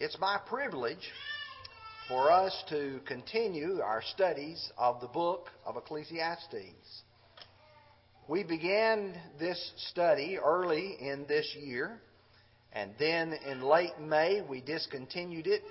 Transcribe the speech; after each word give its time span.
It's 0.00 0.16
my 0.20 0.38
privilege 0.48 1.10
for 2.08 2.30
us 2.30 2.54
to 2.68 3.00
continue 3.04 3.80
our 3.80 4.00
studies 4.14 4.70
of 4.78 5.00
the 5.00 5.08
book 5.08 5.48
of 5.66 5.76
Ecclesiastes. 5.76 7.02
We 8.28 8.44
began 8.44 9.20
this 9.40 9.72
study 9.90 10.38
early 10.38 10.96
in 11.00 11.26
this 11.26 11.52
year, 11.60 11.98
and 12.72 12.92
then 13.00 13.32
in 13.44 13.60
late 13.60 13.98
May 14.00 14.40
we 14.48 14.60
discontinued 14.60 15.48
it 15.48 15.64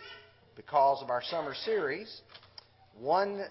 because 0.57 1.01
of 1.01 1.09
our 1.09 1.23
summer 1.23 1.53
series. 1.63 2.13
One 2.99 3.45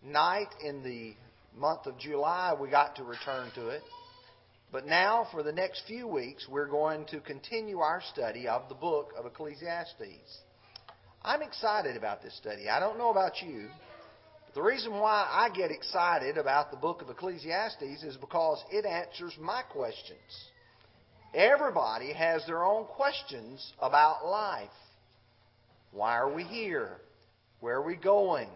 night 0.00 0.54
in 0.64 0.84
the 0.84 1.14
month 1.58 1.86
of 1.86 1.98
July 1.98 2.54
we 2.54 2.70
got 2.70 2.94
to 2.96 3.02
return 3.02 3.50
to 3.56 3.70
it. 3.70 3.82
But 4.72 4.86
now, 4.86 5.26
for 5.32 5.42
the 5.42 5.52
next 5.52 5.82
few 5.88 6.06
weeks, 6.06 6.46
we're 6.48 6.68
going 6.68 7.04
to 7.06 7.18
continue 7.20 7.80
our 7.80 8.00
study 8.12 8.46
of 8.46 8.68
the 8.68 8.76
book 8.76 9.12
of 9.18 9.26
Ecclesiastes. 9.26 10.38
I'm 11.24 11.42
excited 11.42 11.96
about 11.96 12.22
this 12.22 12.36
study. 12.36 12.68
I 12.68 12.78
don't 12.78 12.96
know 12.96 13.10
about 13.10 13.42
you. 13.42 13.66
But 14.46 14.54
the 14.54 14.62
reason 14.62 14.92
why 14.92 15.26
I 15.28 15.48
get 15.50 15.72
excited 15.72 16.38
about 16.38 16.70
the 16.70 16.76
book 16.76 17.02
of 17.02 17.10
Ecclesiastes 17.10 18.04
is 18.04 18.16
because 18.16 18.62
it 18.70 18.86
answers 18.86 19.36
my 19.40 19.62
questions. 19.62 20.18
Everybody 21.34 22.12
has 22.12 22.46
their 22.46 22.64
own 22.64 22.84
questions 22.84 23.72
about 23.80 24.24
life. 24.24 24.68
Why 25.90 26.16
are 26.16 26.32
we 26.32 26.44
here? 26.44 26.92
Where 27.58 27.76
are 27.76 27.86
we 27.86 27.96
going? 27.96 28.48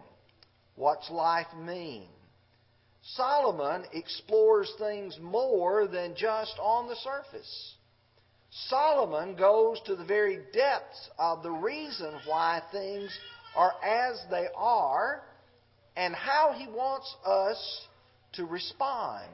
What's 0.75 1.09
life 1.09 1.47
mean? 1.57 2.07
Solomon 3.13 3.85
explores 3.93 4.73
things 4.79 5.19
more 5.21 5.87
than 5.87 6.15
just 6.15 6.55
on 6.59 6.87
the 6.87 6.95
surface. 6.95 7.75
Solomon 8.67 9.35
goes 9.35 9.79
to 9.85 9.95
the 9.95 10.05
very 10.05 10.39
depths 10.53 11.09
of 11.19 11.43
the 11.43 11.51
reason 11.51 12.13
why 12.25 12.63
things 12.71 13.15
are 13.55 13.73
as 13.83 14.19
they 14.31 14.47
are 14.55 15.21
and 15.95 16.15
how 16.15 16.53
he 16.57 16.67
wants 16.67 17.15
us 17.25 17.87
to 18.33 18.45
respond. 18.45 19.29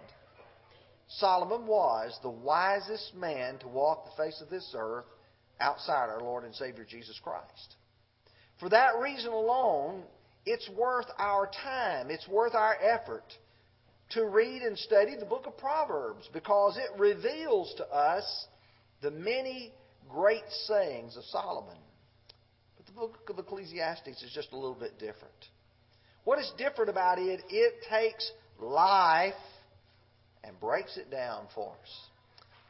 Solomon 1.08 1.66
was 1.66 2.17
the 2.22 2.30
wisest 2.30 3.16
man 3.16 3.58
to 3.59 3.67
walk 3.69 4.05
the 4.05 4.23
face 4.23 4.42
of 4.42 4.49
this 4.49 4.73
earth 4.77 5.05
outside 5.61 6.09
our 6.09 6.19
Lord 6.19 6.44
and 6.44 6.53
Savior 6.53 6.86
Jesus 6.88 7.19
Christ. 7.23 7.75
For 8.59 8.67
that 8.69 8.97
reason 8.99 9.31
alone, 9.31 10.03
it's 10.45 10.69
worth 10.69 11.08
our 11.17 11.49
time, 11.64 12.09
it's 12.09 12.27
worth 12.27 12.53
our 12.53 12.75
effort 12.81 13.33
to 14.12 14.26
read 14.26 14.62
and 14.62 14.78
study 14.78 15.16
the 15.17 15.26
book 15.26 15.45
of 15.48 15.58
Proverbs 15.58 16.30
because 16.34 16.78
it 16.78 17.00
reveals 17.00 17.73
to 17.78 17.86
us 17.86 18.45
the 19.02 19.12
many 19.12 19.72
great 20.09 20.44
sayings 20.66 21.17
of 21.17 21.23
Solomon. 21.26 21.78
But 22.78 22.86
the 22.86 22.92
book 22.92 23.30
of 23.30 23.39
Ecclesiastes 23.39 24.22
is 24.22 24.32
just 24.34 24.52
a 24.52 24.56
little 24.56 24.76
bit 24.76 25.00
different. 25.00 25.34
What 26.23 26.39
is 26.39 26.52
different 26.58 26.89
about 26.89 27.17
it, 27.20 27.42
it 27.50 27.73
takes 27.89 28.30
life 28.59 29.34
and 30.44 30.59
breaks 30.59 30.98
it 30.98 31.09
down 31.09 31.48
for 31.56 31.72
us. 31.82 32.09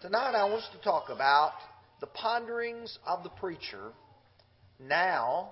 Tonight 0.01 0.33
I 0.35 0.43
want 0.43 0.63
us 0.63 0.69
to 0.73 0.81
talk 0.83 1.09
about 1.09 1.53
the 1.99 2.07
ponderings 2.07 2.97
of 3.05 3.23
the 3.23 3.29
preacher 3.29 3.91
now 4.79 5.51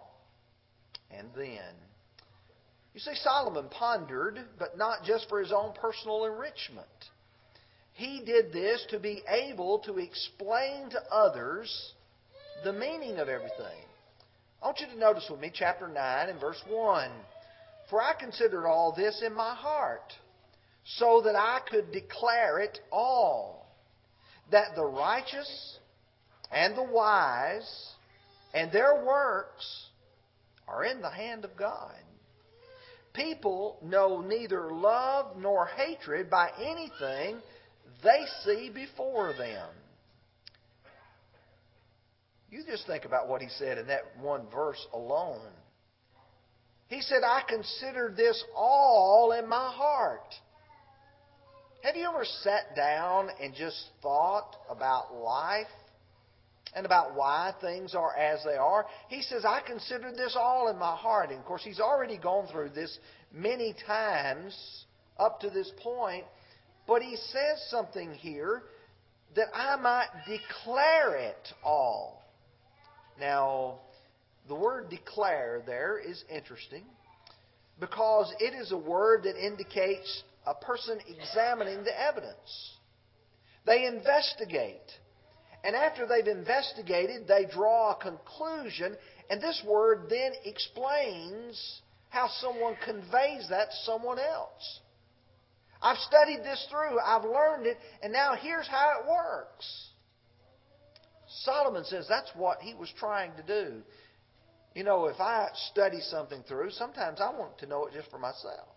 and 1.11 1.27
then. 1.35 1.88
You 2.99 3.13
see, 3.13 3.21
Solomon 3.23 3.69
pondered, 3.69 4.41
but 4.57 4.77
not 4.77 5.05
just 5.05 5.29
for 5.29 5.39
his 5.39 5.53
own 5.53 5.71
personal 5.71 6.25
enrichment. 6.25 6.85
He 7.93 8.21
did 8.25 8.51
this 8.51 8.85
to 8.89 8.99
be 8.99 9.23
able 9.25 9.79
to 9.85 9.99
explain 9.99 10.89
to 10.89 11.01
others 11.09 11.93
the 12.65 12.73
meaning 12.73 13.17
of 13.19 13.29
everything. 13.29 13.85
I 14.61 14.65
want 14.65 14.81
you 14.81 14.87
to 14.87 14.99
notice 14.99 15.25
with 15.31 15.39
me 15.39 15.49
chapter 15.53 15.87
9 15.87 16.27
and 16.27 16.41
verse 16.41 16.61
1. 16.67 17.09
For 17.89 18.01
I 18.01 18.15
considered 18.19 18.67
all 18.67 18.91
this 18.91 19.23
in 19.25 19.33
my 19.33 19.55
heart, 19.55 20.11
so 20.83 21.21
that 21.23 21.37
I 21.37 21.61
could 21.71 21.93
declare 21.93 22.59
it 22.59 22.79
all, 22.91 23.73
that 24.51 24.75
the 24.75 24.83
righteous 24.83 25.77
and 26.51 26.75
the 26.75 26.83
wise 26.83 27.93
and 28.53 28.73
their 28.73 29.05
works 29.05 29.85
are 30.67 30.83
in 30.83 30.99
the 31.01 31.09
hand 31.09 31.45
of 31.45 31.55
God. 31.55 31.95
People 33.13 33.77
know 33.83 34.21
neither 34.21 34.71
love 34.71 35.37
nor 35.37 35.65
hatred 35.65 36.29
by 36.29 36.49
anything 36.61 37.37
they 38.03 38.25
see 38.43 38.69
before 38.73 39.33
them. 39.33 39.67
You 42.51 42.63
just 42.65 42.87
think 42.87 43.05
about 43.05 43.27
what 43.27 43.41
he 43.41 43.49
said 43.49 43.77
in 43.77 43.87
that 43.87 44.01
one 44.19 44.43
verse 44.53 44.83
alone. 44.93 45.51
He 46.87 47.01
said, 47.01 47.19
I 47.23 47.43
considered 47.47 48.17
this 48.17 48.43
all 48.55 49.35
in 49.37 49.47
my 49.47 49.71
heart. 49.71 50.33
Have 51.83 51.95
you 51.95 52.07
ever 52.09 52.25
sat 52.41 52.75
down 52.75 53.29
and 53.41 53.53
just 53.53 53.77
thought 54.01 54.55
about 54.69 55.13
life? 55.15 55.67
And 56.75 56.85
about 56.85 57.15
why 57.15 57.53
things 57.61 57.95
are 57.95 58.15
as 58.15 58.43
they 58.43 58.55
are. 58.55 58.85
He 59.07 59.21
says, 59.21 59.45
I 59.45 59.61
considered 59.65 60.15
this 60.15 60.35
all 60.39 60.69
in 60.69 60.77
my 60.77 60.95
heart. 60.95 61.29
And 61.29 61.39
of 61.39 61.45
course, 61.45 61.63
he's 61.63 61.79
already 61.79 62.17
gone 62.17 62.47
through 62.51 62.69
this 62.69 62.97
many 63.33 63.75
times 63.85 64.85
up 65.17 65.39
to 65.41 65.49
this 65.49 65.71
point. 65.81 66.25
But 66.87 67.01
he 67.01 67.15
says 67.15 67.63
something 67.69 68.13
here 68.13 68.63
that 69.35 69.47
I 69.53 69.75
might 69.75 70.07
declare 70.27 71.15
it 71.15 71.47
all. 71.63 72.23
Now, 73.19 73.79
the 74.47 74.55
word 74.55 74.89
declare 74.89 75.61
there 75.65 75.99
is 75.99 76.23
interesting 76.33 76.83
because 77.79 78.33
it 78.39 78.53
is 78.53 78.71
a 78.71 78.77
word 78.77 79.23
that 79.23 79.35
indicates 79.35 80.23
a 80.45 80.53
person 80.53 80.99
examining 81.07 81.83
the 81.83 82.01
evidence. 82.01 82.77
They 83.65 83.85
investigate. 83.85 84.81
And 85.63 85.75
after 85.75 86.07
they've 86.07 86.27
investigated, 86.27 87.27
they 87.27 87.45
draw 87.45 87.91
a 87.91 87.95
conclusion, 87.95 88.95
and 89.29 89.41
this 89.41 89.61
word 89.67 90.07
then 90.09 90.31
explains 90.45 91.81
how 92.09 92.29
someone 92.39 92.75
conveys 92.83 93.47
that 93.49 93.69
to 93.69 93.75
someone 93.83 94.19
else. 94.19 94.79
I've 95.81 95.97
studied 95.97 96.43
this 96.43 96.65
through, 96.69 96.99
I've 96.99 97.23
learned 97.23 97.65
it, 97.65 97.77
and 98.01 98.11
now 98.11 98.35
here's 98.35 98.67
how 98.67 98.99
it 98.99 99.09
works. 99.09 99.89
Solomon 101.43 101.85
says 101.85 102.05
that's 102.09 102.31
what 102.35 102.59
he 102.61 102.73
was 102.73 102.91
trying 102.97 103.31
to 103.35 103.43
do. 103.43 103.81
You 104.75 104.83
know, 104.83 105.05
if 105.05 105.19
I 105.19 105.49
study 105.71 105.99
something 106.01 106.43
through, 106.47 106.71
sometimes 106.71 107.19
I 107.21 107.31
want 107.31 107.57
to 107.59 107.65
know 107.65 107.85
it 107.85 107.93
just 107.93 108.09
for 108.09 108.19
myself. 108.19 108.67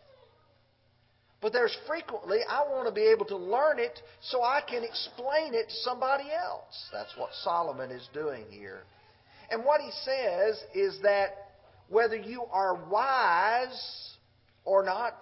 But 1.43 1.53
there's 1.53 1.77
frequently, 1.89 2.39
I 2.49 2.63
want 2.63 2.87
to 2.87 2.95
be 2.95 3.11
able 3.13 3.27
to 3.27 3.37
learn 3.37 3.81
it 3.81 3.99
so 4.21 4.43
I 4.43 4.61
can 4.67 4.85
explain 4.85 5.55
it 5.55 5.69
to 5.69 5.75
somebody 5.83 6.31
else. 6.31 6.89
That's 6.93 7.15
what 7.17 7.31
Solomon 7.43 7.91
is 7.91 8.09
doing 8.15 8.45
here. 8.49 8.85
And 9.51 9.65
what 9.65 9.81
he 9.81 9.91
says 10.05 10.63
is 10.73 11.01
that 11.03 11.31
whether 11.89 12.17
you 12.17 12.45
are 12.53 12.89
wise 12.89 14.15
or 14.65 14.85
not, 14.85 15.19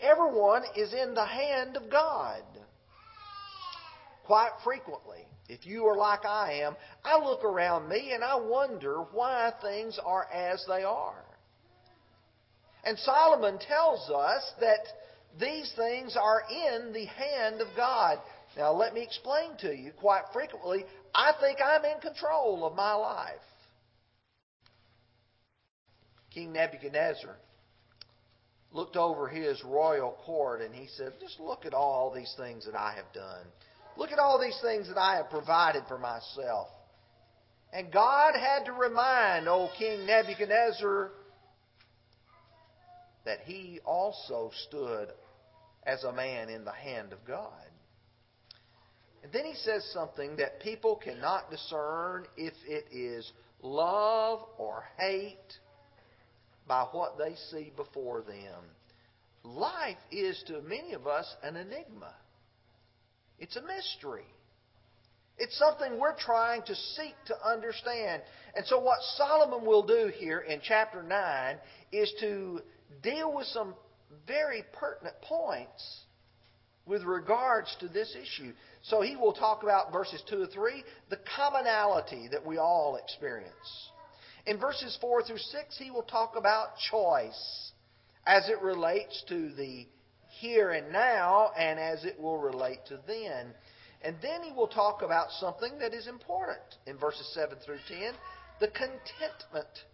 everyone 0.00 0.62
is 0.74 0.94
in 0.94 1.14
the 1.14 1.26
hand 1.26 1.76
of 1.76 1.90
God. 1.90 2.42
Quite 4.24 4.52
frequently, 4.64 5.26
if 5.50 5.66
you 5.66 5.84
are 5.84 5.96
like 5.96 6.24
I 6.24 6.62
am, 6.64 6.76
I 7.04 7.22
look 7.22 7.44
around 7.44 7.90
me 7.90 8.12
and 8.14 8.24
I 8.24 8.36
wonder 8.36 9.02
why 9.12 9.52
things 9.62 9.98
are 10.02 10.26
as 10.32 10.64
they 10.66 10.82
are. 10.82 11.24
And 12.84 12.98
Solomon 12.98 13.58
tells 13.58 14.08
us 14.10 14.50
that 14.60 14.86
these 15.40 15.72
things 15.76 16.16
are 16.20 16.42
in 16.50 16.92
the 16.92 17.06
hand 17.06 17.60
of 17.60 17.68
God. 17.76 18.18
Now, 18.56 18.72
let 18.72 18.94
me 18.94 19.02
explain 19.02 19.56
to 19.60 19.74
you. 19.74 19.92
Quite 19.92 20.22
frequently, 20.32 20.84
I 21.14 21.32
think 21.40 21.58
I'm 21.64 21.84
in 21.84 22.00
control 22.00 22.64
of 22.64 22.74
my 22.74 22.94
life. 22.94 23.34
King 26.32 26.52
Nebuchadnezzar 26.52 27.36
looked 28.72 28.96
over 28.96 29.28
his 29.28 29.62
royal 29.64 30.16
court 30.24 30.60
and 30.60 30.74
he 30.74 30.88
said, 30.96 31.12
Just 31.20 31.40
look 31.40 31.64
at 31.64 31.74
all 31.74 32.12
these 32.14 32.34
things 32.36 32.66
that 32.66 32.74
I 32.74 32.94
have 32.96 33.12
done. 33.14 33.46
Look 33.96 34.12
at 34.12 34.18
all 34.18 34.40
these 34.40 34.58
things 34.62 34.88
that 34.88 34.98
I 34.98 35.16
have 35.16 35.30
provided 35.30 35.84
for 35.88 35.98
myself. 35.98 36.68
And 37.72 37.92
God 37.92 38.34
had 38.34 38.64
to 38.64 38.72
remind 38.72 39.48
old 39.48 39.70
King 39.78 40.06
Nebuchadnezzar 40.06 41.10
that 43.24 43.40
he 43.44 43.80
also 43.84 44.50
stood 44.68 45.08
as 45.88 46.04
a 46.04 46.12
man 46.12 46.50
in 46.50 46.64
the 46.64 46.72
hand 46.72 47.12
of 47.12 47.24
God. 47.26 47.50
And 49.24 49.32
then 49.32 49.46
he 49.46 49.54
says 49.54 49.88
something 49.92 50.36
that 50.36 50.60
people 50.60 50.96
cannot 50.96 51.50
discern 51.50 52.26
if 52.36 52.52
it 52.66 52.84
is 52.92 53.30
love 53.62 54.40
or 54.58 54.84
hate 54.98 55.36
by 56.68 56.84
what 56.92 57.16
they 57.18 57.34
see 57.50 57.72
before 57.74 58.20
them. 58.20 58.62
Life 59.42 59.96
is 60.12 60.42
to 60.48 60.60
many 60.60 60.92
of 60.92 61.06
us 61.06 61.26
an 61.42 61.56
enigma. 61.56 62.14
It's 63.38 63.56
a 63.56 63.62
mystery. 63.62 64.26
It's 65.38 65.56
something 65.58 65.98
we're 65.98 66.18
trying 66.18 66.62
to 66.62 66.74
seek 66.74 67.14
to 67.26 67.34
understand. 67.48 68.22
And 68.56 68.66
so, 68.66 68.80
what 68.80 68.98
Solomon 69.16 69.64
will 69.64 69.86
do 69.86 70.10
here 70.18 70.40
in 70.40 70.60
chapter 70.62 71.02
9 71.02 71.56
is 71.92 72.12
to 72.20 72.60
deal 73.02 73.32
with 73.34 73.46
some 73.46 73.74
very 74.26 74.64
pertinent 74.72 75.16
points 75.22 76.04
with 76.86 77.02
regards 77.02 77.74
to 77.80 77.88
this 77.88 78.16
issue. 78.16 78.52
So, 78.82 79.02
he 79.02 79.16
will 79.16 79.32
talk 79.32 79.62
about 79.62 79.92
verses 79.92 80.22
2 80.30 80.42
and 80.42 80.52
3, 80.52 80.84
the 81.10 81.18
commonality 81.36 82.28
that 82.32 82.44
we 82.44 82.56
all 82.56 82.96
experience. 82.96 83.90
In 84.46 84.58
verses 84.58 84.96
4 85.00 85.24
through 85.24 85.38
6, 85.38 85.78
he 85.78 85.90
will 85.90 86.02
talk 86.02 86.34
about 86.36 86.78
choice 86.90 87.72
as 88.26 88.48
it 88.48 88.60
relates 88.62 89.22
to 89.28 89.52
the 89.52 89.86
here 90.28 90.70
and 90.70 90.92
now 90.92 91.50
and 91.56 91.78
as 91.78 92.04
it 92.04 92.18
will 92.18 92.38
relate 92.38 92.78
to 92.88 92.98
then. 93.06 93.52
And 94.02 94.16
then 94.22 94.42
he 94.42 94.52
will 94.52 94.68
talk 94.68 95.02
about 95.02 95.30
something 95.32 95.78
that 95.80 95.92
is 95.92 96.06
important 96.06 96.62
in 96.86 96.96
verses 96.98 97.28
7 97.34 97.58
through 97.64 97.80
10 97.88 98.14
the 98.60 98.68
contentment 98.68 99.84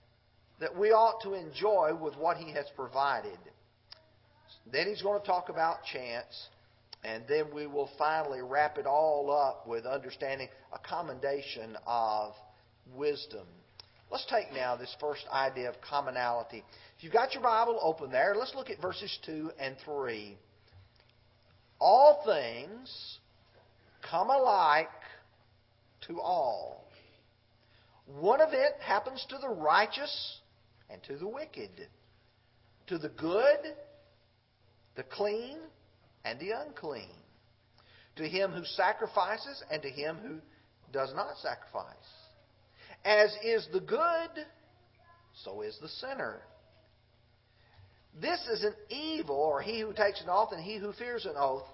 that 0.61 0.77
we 0.77 0.91
ought 0.91 1.21
to 1.23 1.35
enjoy 1.35 1.95
with 1.95 2.17
what 2.17 2.37
he 2.37 2.53
has 2.53 2.67
provided. 2.77 3.39
Then 4.71 4.87
he's 4.89 5.03
going 5.03 5.21
to 5.21 5.27
talk 5.27 5.49
about 5.49 5.85
chance, 5.85 6.49
and 7.05 7.25
then 7.29 7.47
we 7.55 7.67
will 7.67 7.91
finally 7.99 8.41
wrap 8.41 8.79
it 8.79 8.87
all 8.87 9.31
up 9.31 9.67
with 9.67 9.85
understanding 9.85 10.49
a 10.73 10.79
commendation 10.79 11.77
of 11.87 12.33
wisdom. 12.95 13.47
Let's 14.11 14.27
take 14.27 14.53
now 14.55 14.77
this 14.77 14.95
first 15.01 15.25
idea 15.33 15.69
of 15.69 15.75
commonality. 15.81 16.63
If 16.97 17.05
you've 17.05 17.13
got 17.13 17.35
your 17.35 17.43
Bible 17.43 17.79
open 17.83 18.11
there, 18.11 18.35
let's 18.37 18.55
look 18.55 18.71
at 18.71 18.81
verses 18.81 19.19
2 19.27 19.51
and 19.59 19.77
3. 19.85 20.37
All 21.81 22.23
things 22.25 23.19
come 24.09 24.31
alike 24.31 24.89
to 26.09 26.21
all. 26.21 26.87
One 28.07 28.41
event 28.41 28.75
happens 28.81 29.25
to 29.31 29.39
the 29.39 29.49
righteous 29.49 30.39
and 30.91 31.03
to 31.05 31.17
the 31.17 31.27
wicked, 31.27 31.71
to 32.89 32.99
the 32.99 33.09
good, 33.09 33.59
the 34.97 35.03
clean, 35.03 35.59
and 36.25 36.39
the 36.41 36.51
unclean, 36.51 37.11
to 38.17 38.29
him 38.29 38.53
who 38.53 38.65
sacrifices 38.65 39.63
and 39.71 39.83
to 39.83 39.91
him 39.91 40.17
who 40.23 40.39
does 40.93 41.13
not 41.15 41.37
sacrifice. 41.39 41.95
As 43.05 43.35
is 43.45 43.69
the 43.73 43.81
good, 43.81 44.47
so 45.45 45.63
is 45.63 45.79
the 45.83 45.89
sinner. 45.89 46.41
This 48.21 48.41
is 48.47 48.63
an 48.63 48.75
evil, 48.89 49.37
or 49.37 49.61
he 49.61 49.81
who 49.81 49.93
takes 49.93 50.23
an 50.23 50.29
oath 50.31 50.53
and 50.53 50.63
he 50.63 50.77
who 50.77 50.93
fears 50.93 51.27
an 51.27 51.35
oath. 51.37 51.67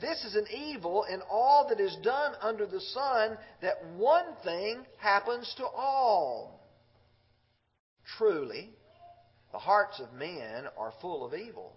This 0.00 0.24
is 0.24 0.36
an 0.36 0.46
evil 0.50 1.04
in 1.04 1.20
all 1.28 1.66
that 1.68 1.80
is 1.80 1.96
done 2.02 2.32
under 2.40 2.66
the 2.66 2.80
sun, 2.80 3.36
that 3.60 3.84
one 3.96 4.24
thing 4.44 4.86
happens 4.98 5.52
to 5.58 5.66
all. 5.66 6.60
Truly, 8.16 8.70
the 9.50 9.58
hearts 9.58 10.00
of 10.00 10.12
men 10.14 10.66
are 10.78 10.92
full 11.00 11.26
of 11.26 11.34
evil. 11.34 11.74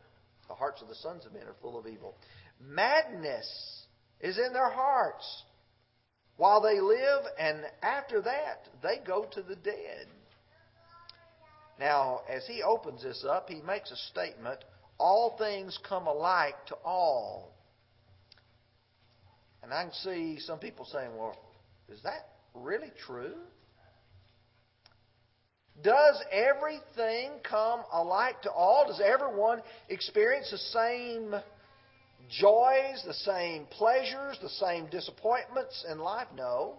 The 0.48 0.56
hearts 0.56 0.82
of 0.82 0.88
the 0.88 0.96
sons 0.96 1.26
of 1.26 1.34
men 1.34 1.44
are 1.44 1.56
full 1.62 1.78
of 1.78 1.88
evil. 1.88 2.16
Madness 2.60 3.86
is 4.22 4.38
in 4.38 4.54
their 4.54 4.70
hearts 4.70 5.44
while 6.38 6.62
they 6.62 6.80
live, 6.80 7.24
and 7.40 7.62
after 7.82 8.22
that, 8.22 8.68
they 8.84 9.00
go 9.06 9.26
to 9.32 9.42
the 9.42 9.56
dead. 9.56 10.08
Now, 11.80 12.22
as 12.30 12.46
he 12.46 12.62
opens 12.62 13.04
this 13.04 13.26
up, 13.28 13.50
he 13.50 13.62
makes 13.62 13.92
a 13.92 13.96
statement 13.96 14.64
all 14.98 15.36
things 15.38 15.78
come 15.88 16.08
alike 16.08 16.56
to 16.68 16.76
all. 16.86 17.52
And 19.64 19.74
I 19.74 19.84
can 19.84 19.94
see 19.94 20.40
some 20.40 20.60
people 20.60 20.86
saying, 20.86 21.18
well, 21.18 21.38
is 21.90 22.02
that 22.04 22.30
really 22.54 22.92
true? 23.06 23.36
Does 25.84 26.22
everything 26.32 27.32
come 27.44 27.82
alike 27.92 28.42
to 28.44 28.52
all? 28.52 28.88
Does 28.88 29.02
everyone 29.02 29.62
experience 29.90 30.50
the 30.50 30.58
same 30.58 31.36
joys, 32.30 33.04
the 33.06 33.14
same 33.14 33.66
pleasures, 33.66 34.38
the 34.42 34.50
same 34.50 34.88
disappointments 34.88 35.86
in 35.92 36.00
life? 36.00 36.28
No. 36.36 36.76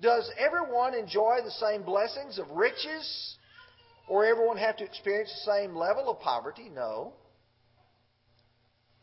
Does 0.00 0.30
everyone 0.38 0.94
enjoy 0.94 1.38
the 1.44 1.50
same 1.50 1.82
blessings 1.82 2.38
of 2.38 2.50
riches? 2.50 3.36
Or 4.08 4.24
everyone 4.24 4.56
have 4.56 4.76
to 4.78 4.84
experience 4.84 5.32
the 5.44 5.52
same 5.52 5.76
level 5.76 6.08
of 6.10 6.20
poverty? 6.20 6.70
No. 6.72 7.12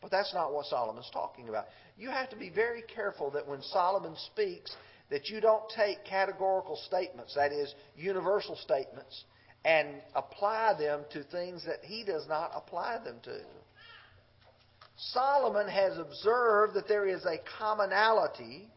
But 0.00 0.10
that's 0.10 0.32
not 0.32 0.52
what 0.52 0.66
Solomon's 0.66 1.10
talking 1.12 1.48
about. 1.48 1.66
You 1.98 2.10
have 2.10 2.30
to 2.30 2.36
be 2.36 2.48
very 2.48 2.82
careful 2.82 3.30
that 3.32 3.46
when 3.46 3.62
Solomon 3.62 4.14
speaks, 4.32 4.74
that 5.10 5.28
you 5.28 5.40
don't 5.40 5.68
take 5.74 6.04
categorical 6.04 6.76
statements, 6.86 7.34
that 7.34 7.52
is, 7.52 7.74
universal 7.96 8.56
statements, 8.56 9.24
and 9.64 9.88
apply 10.14 10.74
them 10.78 11.02
to 11.12 11.22
things 11.24 11.64
that 11.66 11.84
he 11.84 12.04
does 12.04 12.26
not 12.28 12.52
apply 12.54 12.98
them 13.04 13.16
to. 13.24 13.40
Solomon 14.96 15.68
has 15.68 15.98
observed 15.98 16.74
that 16.74 16.86
there 16.86 17.06
is 17.06 17.24
a 17.24 17.38
commonality 17.58 18.68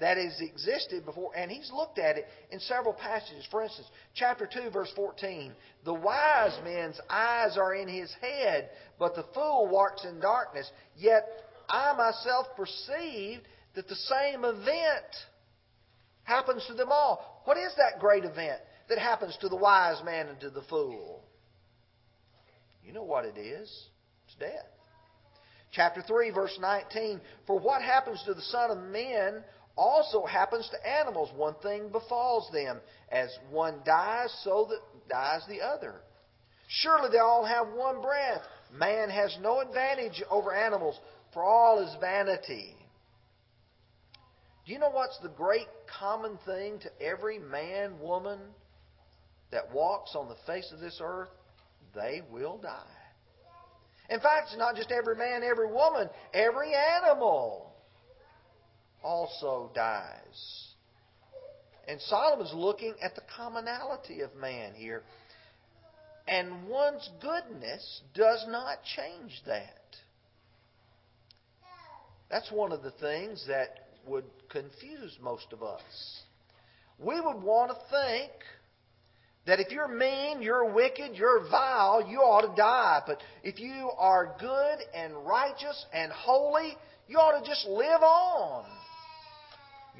that 0.00 0.18
has 0.18 0.40
existed 0.40 1.04
before, 1.06 1.30
and 1.34 1.50
he's 1.50 1.70
looked 1.72 1.98
at 1.98 2.18
it 2.18 2.26
in 2.50 2.60
several 2.60 2.92
passages. 2.92 3.46
For 3.50 3.62
instance, 3.62 3.88
chapter 4.14 4.46
2, 4.46 4.70
verse 4.70 4.92
14 4.94 5.52
The 5.84 5.94
wise 5.94 6.58
man's 6.64 7.00
eyes 7.08 7.56
are 7.56 7.74
in 7.74 7.88
his 7.88 8.12
head, 8.20 8.70
but 8.98 9.14
the 9.14 9.24
fool 9.34 9.68
walks 9.68 10.04
in 10.04 10.20
darkness. 10.20 10.70
Yet 10.98 11.26
I 11.68 11.94
myself 11.94 12.48
perceived 12.56 13.42
that 13.76 13.88
the 13.88 13.94
same 13.94 14.44
event 14.44 15.14
happens 16.24 16.64
to 16.66 16.74
them 16.74 16.88
all. 16.90 17.42
What 17.44 17.56
is 17.56 17.72
that 17.76 18.00
great 18.00 18.24
event 18.24 18.60
that 18.88 18.98
happens 18.98 19.36
to 19.40 19.48
the 19.48 19.56
wise 19.56 20.02
man 20.04 20.26
and 20.28 20.40
to 20.40 20.50
the 20.50 20.62
fool? 20.62 21.22
You 22.84 22.92
know 22.92 23.04
what 23.04 23.24
it 23.24 23.38
is 23.38 23.70
it's 24.26 24.36
death. 24.38 24.66
Chapter 25.72 26.02
3, 26.02 26.30
verse 26.30 26.56
19 26.60 27.20
For 27.46 27.58
what 27.58 27.82
happens 27.82 28.22
to 28.26 28.34
the 28.34 28.42
Son 28.42 28.70
of 28.70 28.78
Man 28.78 29.44
also 29.76 30.24
happens 30.24 30.68
to 30.70 30.88
animals. 30.88 31.30
One 31.36 31.54
thing 31.62 31.90
befalls 31.90 32.50
them. 32.52 32.80
As 33.10 33.28
one 33.50 33.80
dies, 33.84 34.34
so 34.42 34.68
that 34.70 35.08
dies 35.08 35.42
the 35.48 35.60
other. 35.60 35.94
Surely 36.68 37.10
they 37.10 37.18
all 37.18 37.44
have 37.44 37.68
one 37.68 38.00
breath. 38.00 38.42
Man 38.72 39.10
has 39.10 39.36
no 39.40 39.60
advantage 39.60 40.22
over 40.30 40.52
animals, 40.52 40.98
for 41.32 41.44
all 41.44 41.80
is 41.86 41.94
vanity. 42.00 42.75
Do 44.66 44.72
you 44.72 44.80
know 44.80 44.90
what's 44.90 45.18
the 45.20 45.28
great 45.28 45.68
common 46.00 46.38
thing 46.44 46.80
to 46.80 46.90
every 47.00 47.38
man, 47.38 48.00
woman 48.00 48.40
that 49.52 49.72
walks 49.72 50.16
on 50.16 50.28
the 50.28 50.34
face 50.44 50.72
of 50.72 50.80
this 50.80 51.00
earth? 51.00 51.28
They 51.94 52.22
will 52.32 52.58
die. 52.58 52.82
In 54.10 54.18
fact, 54.20 54.48
it's 54.48 54.58
not 54.58 54.74
just 54.74 54.90
every 54.90 55.14
man, 55.14 55.42
every 55.44 55.72
woman, 55.72 56.08
every 56.34 56.72
animal 56.74 57.72
also 59.02 59.70
dies. 59.72 60.74
And 61.86 62.00
Solomon's 62.00 62.52
looking 62.52 62.94
at 63.00 63.14
the 63.14 63.22
commonality 63.36 64.22
of 64.22 64.34
man 64.34 64.74
here. 64.74 65.02
And 66.26 66.66
one's 66.68 67.08
goodness 67.22 68.02
does 68.14 68.44
not 68.48 68.78
change 68.96 69.40
that. 69.46 69.84
That's 72.28 72.50
one 72.50 72.72
of 72.72 72.82
the 72.82 72.90
things 72.90 73.44
that 73.46 73.86
would 74.08 74.24
confuse 74.50 75.16
most 75.20 75.46
of 75.52 75.62
us. 75.62 76.22
We 76.98 77.20
would 77.20 77.42
want 77.42 77.70
to 77.70 77.76
think 77.90 78.32
that 79.46 79.60
if 79.60 79.70
you're 79.70 79.88
mean, 79.88 80.42
you're 80.42 80.72
wicked, 80.72 81.12
you're 81.14 81.48
vile, 81.48 82.06
you 82.08 82.18
ought 82.18 82.42
to 82.42 82.56
die. 82.56 83.02
But 83.06 83.20
if 83.44 83.60
you 83.60 83.90
are 83.96 84.34
good 84.40 84.78
and 84.94 85.14
righteous 85.26 85.84
and 85.92 86.10
holy, 86.10 86.76
you 87.08 87.18
ought 87.18 87.42
to 87.42 87.48
just 87.48 87.66
live 87.66 88.02
on. 88.02 88.64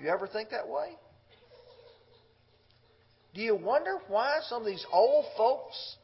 You 0.02 0.08
ever 0.08 0.26
think 0.26 0.50
that 0.50 0.68
way? 0.68 0.90
Do 3.34 3.40
you 3.40 3.54
wonder 3.54 3.98
why 4.08 4.38
some 4.48 4.62
of 4.62 4.66
these 4.66 4.84
old 4.92 5.26
folks 5.36 5.96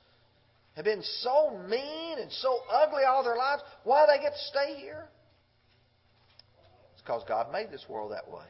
have 0.77 0.85
been 0.85 1.03
so 1.03 1.59
mean 1.69 2.19
and 2.19 2.31
so 2.31 2.59
ugly 2.71 3.03
all 3.05 3.25
their 3.25 3.37
lives? 3.37 3.63
Why 3.85 4.07
do 4.07 4.13
they 4.13 4.23
get 4.23 4.33
to 4.33 4.45
stay 4.51 4.81
here? 4.81 5.09
Because 7.03 7.23
God 7.27 7.53
made 7.53 7.71
this 7.71 7.85
world 7.89 8.13
that 8.13 8.31
way. 8.31 8.45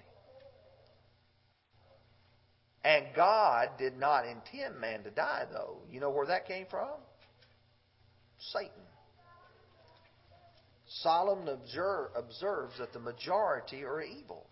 And 2.84 3.06
God 3.14 3.68
did 3.78 3.96
not 3.96 4.24
intend 4.26 4.80
man 4.80 5.04
to 5.04 5.10
die, 5.10 5.44
though. 5.50 5.78
You 5.90 6.00
know 6.00 6.10
where 6.10 6.26
that 6.26 6.46
came 6.46 6.66
from? 6.68 6.90
Satan. 8.52 8.70
Solomon 11.00 11.48
observe, 11.48 12.10
observes 12.16 12.74
that 12.78 12.92
the 12.92 12.98
majority 12.98 13.84
are 13.84 14.02
evil. 14.02 14.46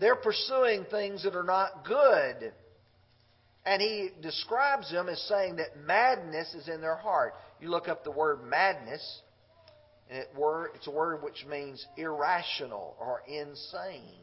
They're 0.00 0.16
pursuing 0.16 0.86
things 0.90 1.22
that 1.22 1.36
are 1.36 1.44
not 1.44 1.84
good. 1.84 2.52
And 3.66 3.80
he 3.80 4.10
describes 4.22 4.90
them 4.90 5.08
as 5.08 5.20
saying 5.28 5.56
that 5.56 5.78
madness 5.86 6.52
is 6.54 6.68
in 6.68 6.80
their 6.80 6.96
heart. 6.96 7.34
You 7.60 7.68
look 7.68 7.88
up 7.88 8.02
the 8.02 8.10
word 8.10 8.44
madness, 8.44 9.22
And 10.10 10.18
it 10.18 10.28
word, 10.36 10.70
it's 10.74 10.86
a 10.86 10.90
word 10.90 11.22
which 11.22 11.44
means 11.48 11.84
irrational 11.96 12.96
or 13.00 13.22
insane. 13.26 14.20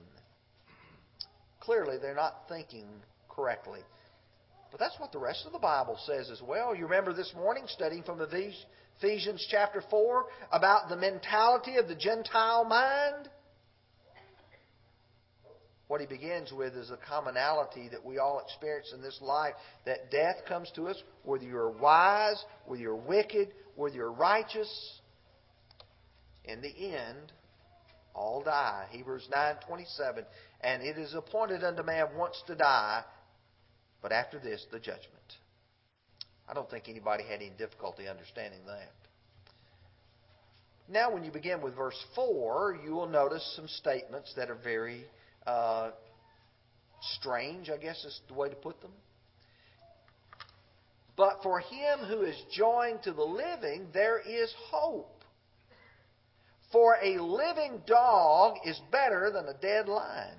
Clearly, 1.59 1.97
they're 2.01 2.15
not 2.15 2.43
thinking 2.49 2.87
correctly. 3.29 3.81
But 4.71 4.79
that's 4.79 4.99
what 4.99 5.11
the 5.11 5.19
rest 5.19 5.45
of 5.45 5.51
the 5.51 5.59
Bible 5.59 5.97
says 6.05 6.29
as 6.31 6.41
well. 6.41 6.73
You 6.73 6.85
remember 6.85 7.13
this 7.13 7.33
morning 7.35 7.63
studying 7.67 8.03
from 8.03 8.21
Ephesians 8.21 9.45
chapter 9.51 9.83
4 9.89 10.25
about 10.51 10.87
the 10.87 10.95
mentality 10.95 11.75
of 11.75 11.87
the 11.87 11.95
Gentile 11.95 12.63
mind? 12.63 13.29
What 15.87 15.99
he 15.99 16.07
begins 16.07 16.53
with 16.53 16.73
is 16.75 16.89
a 16.89 16.97
commonality 17.05 17.89
that 17.89 18.05
we 18.05 18.17
all 18.17 18.39
experience 18.39 18.93
in 18.95 19.01
this 19.01 19.19
life 19.21 19.55
that 19.85 20.09
death 20.09 20.37
comes 20.47 20.71
to 20.75 20.87
us, 20.87 20.95
whether 21.23 21.43
you're 21.43 21.69
wise, 21.69 22.41
whether 22.65 22.81
you're 22.81 22.95
wicked, 22.95 23.49
whether 23.75 23.95
you're 23.95 24.13
righteous. 24.13 25.00
In 26.45 26.61
the 26.61 26.95
end, 26.95 27.31
all 28.13 28.41
die. 28.41 28.87
Hebrews 28.91 29.27
9:27, 29.31 30.25
and 30.61 30.81
it 30.83 30.97
is 30.97 31.13
appointed 31.13 31.63
unto 31.63 31.83
man 31.83 32.15
once 32.15 32.41
to 32.47 32.55
die, 32.55 33.03
but 34.01 34.11
after 34.11 34.39
this 34.39 34.65
the 34.71 34.79
judgment. 34.79 35.37
I 36.47 36.53
don't 36.53 36.69
think 36.69 36.89
anybody 36.89 37.23
had 37.23 37.41
any 37.41 37.51
difficulty 37.51 38.07
understanding 38.07 38.59
that. 38.65 38.91
Now, 40.89 41.11
when 41.11 41.23
you 41.23 41.31
begin 41.31 41.61
with 41.61 41.75
verse 41.75 41.97
4, 42.15 42.79
you 42.83 42.91
will 42.91 43.07
notice 43.07 43.53
some 43.55 43.67
statements 43.67 44.33
that 44.35 44.49
are 44.49 44.57
very 44.61 45.05
uh, 45.47 45.91
strange, 47.15 47.69
I 47.69 47.77
guess 47.77 48.03
is 48.03 48.19
the 48.27 48.33
way 48.33 48.49
to 48.49 48.55
put 48.55 48.81
them. 48.81 48.91
But 51.15 51.41
for 51.43 51.59
him 51.59 51.99
who 52.07 52.23
is 52.23 52.35
joined 52.51 53.03
to 53.03 53.13
the 53.13 53.23
living, 53.23 53.87
there 53.93 54.19
is 54.19 54.53
hope. 54.69 55.20
For 56.71 56.97
a 57.01 57.17
living 57.17 57.81
dog 57.85 58.57
is 58.65 58.79
better 58.91 59.31
than 59.31 59.47
a 59.47 59.59
dead 59.59 59.87
lion. 59.87 60.37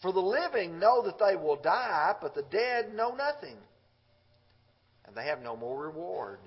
For 0.00 0.12
the 0.12 0.20
living 0.20 0.78
know 0.78 1.02
that 1.02 1.18
they 1.18 1.36
will 1.36 1.56
die, 1.56 2.14
but 2.20 2.34
the 2.34 2.42
dead 2.42 2.94
know 2.94 3.14
nothing, 3.14 3.56
and 5.04 5.16
they 5.16 5.26
have 5.26 5.42
no 5.42 5.56
more 5.56 5.80
reward. 5.80 6.40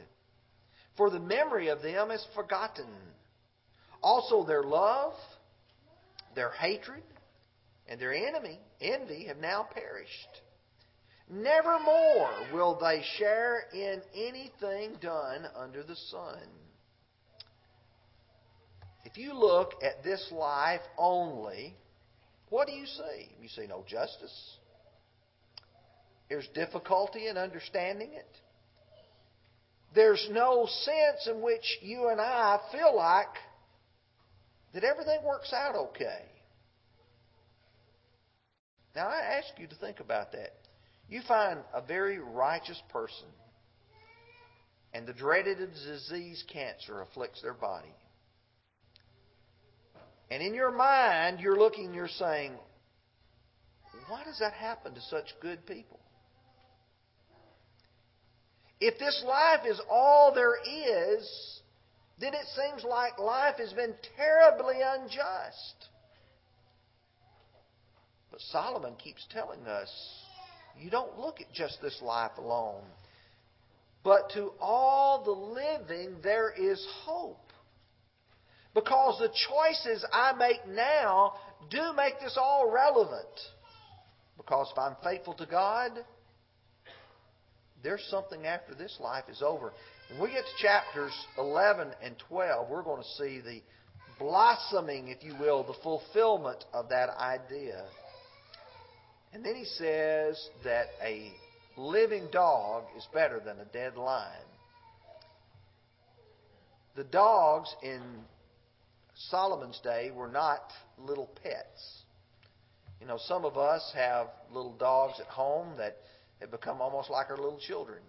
For 0.97 1.09
the 1.09 1.19
memory 1.19 1.69
of 1.69 1.81
them 1.81 2.11
is 2.11 2.25
forgotten. 2.35 2.87
Also 4.01 4.45
their 4.45 4.63
love 4.63 5.13
their 6.35 6.51
hatred 6.51 7.01
and 7.87 7.99
their 7.99 8.13
enemy, 8.13 8.59
envy, 8.81 9.25
have 9.25 9.37
now 9.37 9.67
perished. 9.73 10.41
Nevermore 11.29 12.29
will 12.53 12.77
they 12.79 13.01
share 13.17 13.63
in 13.73 14.01
anything 14.13 14.97
done 15.01 15.47
under 15.55 15.81
the 15.81 15.95
sun. 15.95 16.39
If 19.05 19.17
you 19.17 19.33
look 19.33 19.73
at 19.83 20.03
this 20.03 20.27
life 20.31 20.81
only, 20.97 21.75
what 22.49 22.67
do 22.67 22.73
you 22.73 22.85
see? 22.85 23.29
You 23.41 23.47
see 23.47 23.67
no 23.67 23.83
justice. 23.87 24.57
There's 26.27 26.47
difficulty 26.55 27.27
in 27.27 27.37
understanding 27.37 28.13
it. 28.13 28.27
There's 29.93 30.27
no 30.31 30.65
sense 30.65 31.27
in 31.27 31.41
which 31.41 31.77
you 31.81 32.09
and 32.09 32.19
I 32.19 32.59
feel 32.71 32.95
like 32.95 33.27
that 34.73 34.83
everything 34.83 35.19
works 35.23 35.53
out 35.53 35.75
okay. 35.75 36.23
Now, 38.95 39.07
I 39.07 39.37
ask 39.37 39.59
you 39.59 39.67
to 39.67 39.75
think 39.75 39.99
about 39.99 40.31
that. 40.31 40.53
You 41.07 41.21
find 41.27 41.59
a 41.73 41.81
very 41.81 42.17
righteous 42.19 42.81
person, 42.91 43.27
and 44.93 45.05
the 45.05 45.13
dreaded 45.13 45.59
disease 45.73 46.43
cancer 46.51 47.01
afflicts 47.01 47.41
their 47.41 47.53
body. 47.53 47.93
And 50.29 50.41
in 50.41 50.53
your 50.53 50.71
mind, 50.71 51.39
you're 51.39 51.57
looking, 51.57 51.93
you're 51.93 52.07
saying, 52.07 52.53
why 54.07 54.23
does 54.23 54.39
that 54.39 54.53
happen 54.53 54.93
to 54.93 55.01
such 55.01 55.25
good 55.41 55.65
people? 55.65 55.99
If 58.79 58.99
this 58.99 59.23
life 59.25 59.65
is 59.67 59.79
all 59.89 60.33
there 60.33 60.55
is, 60.57 61.61
then 62.19 62.33
it 62.33 62.45
seems 62.55 62.83
like 62.83 63.17
life 63.19 63.55
has 63.57 63.73
been 63.73 63.93
terribly 64.15 64.75
unjust. 64.85 65.89
But 68.31 68.41
Solomon 68.51 68.95
keeps 68.95 69.25
telling 69.31 69.65
us 69.65 69.89
you 70.79 70.89
don't 70.89 71.17
look 71.17 71.39
at 71.39 71.51
just 71.53 71.81
this 71.81 71.97
life 72.01 72.37
alone, 72.37 72.83
but 74.03 74.29
to 74.33 74.51
all 74.59 75.23
the 75.23 75.31
living 75.31 76.17
there 76.21 76.51
is 76.51 76.85
hope. 77.05 77.44
Because 78.75 79.17
the 79.19 79.29
choices 79.29 80.05
I 80.11 80.33
make 80.33 80.67
now 80.67 81.33
do 81.71 81.93
make 81.95 82.19
this 82.19 82.37
all 82.39 82.69
relevant. 82.69 83.25
Because 84.37 84.67
if 84.71 84.77
I'm 84.77 84.97
faithful 85.01 85.33
to 85.35 85.45
God, 85.45 85.91
there's 87.81 88.05
something 88.09 88.45
after 88.45 88.75
this 88.75 88.97
life 88.99 89.23
is 89.29 89.41
over. 89.41 89.71
When 90.11 90.21
we 90.21 90.29
get 90.29 90.43
to 90.43 90.61
chapters 90.61 91.13
11 91.37 91.87
and 92.03 92.15
12, 92.27 92.69
we're 92.69 92.83
going 92.83 93.01
to 93.01 93.23
see 93.23 93.39
the 93.39 93.61
blossoming, 94.19 95.07
if 95.07 95.23
you 95.23 95.35
will, 95.39 95.63
the 95.63 95.75
fulfillment 95.81 96.65
of 96.73 96.89
that 96.89 97.09
idea. 97.11 97.85
And 99.33 99.43
then 99.43 99.55
he 99.55 99.65
says 99.65 100.49
that 100.65 100.87
a 101.01 101.31
living 101.77 102.27
dog 102.31 102.83
is 102.97 103.07
better 103.13 103.39
than 103.39 103.59
a 103.59 103.65
dead 103.65 103.95
lion. 103.95 104.45
The 106.95 107.03
dogs 107.05 107.73
in 107.83 108.01
Solomon's 109.15 109.79
day 109.83 110.11
were 110.11 110.27
not 110.27 110.71
little 110.97 111.29
pets. 111.41 112.03
You 112.99 113.07
know, 113.07 113.17
some 113.17 113.45
of 113.45 113.57
us 113.57 113.91
have 113.95 114.27
little 114.51 114.73
dogs 114.73 115.19
at 115.19 115.27
home 115.27 115.77
that 115.77 115.97
have 116.41 116.51
become 116.51 116.81
almost 116.81 117.09
like 117.09 117.29
our 117.29 117.37
little 117.37 117.59
children. 117.59 117.99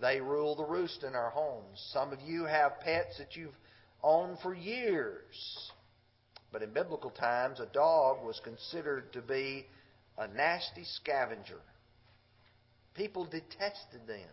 They 0.00 0.20
rule 0.20 0.56
the 0.56 0.64
roost 0.64 1.04
in 1.04 1.14
our 1.14 1.30
homes. 1.30 1.82
Some 1.92 2.12
of 2.12 2.20
you 2.20 2.44
have 2.44 2.80
pets 2.80 3.18
that 3.18 3.36
you've 3.36 3.54
owned 4.02 4.38
for 4.40 4.54
years. 4.54 5.70
But 6.52 6.62
in 6.62 6.72
biblical 6.72 7.10
times, 7.10 7.58
a 7.58 7.66
dog 7.66 8.24
was 8.24 8.40
considered 8.44 9.12
to 9.12 9.22
be 9.22 9.66
a 10.18 10.28
nasty 10.28 10.84
scavenger. 10.84 11.60
People 12.94 13.24
detested 13.24 14.06
them. 14.06 14.28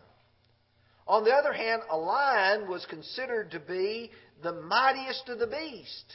On 1.06 1.24
the 1.24 1.32
other 1.32 1.52
hand, 1.52 1.82
a 1.90 1.96
lion 1.96 2.68
was 2.68 2.86
considered 2.86 3.50
to 3.52 3.60
be 3.60 4.10
the 4.42 4.52
mightiest 4.52 5.28
of 5.28 5.38
the 5.38 5.46
beast. 5.46 6.12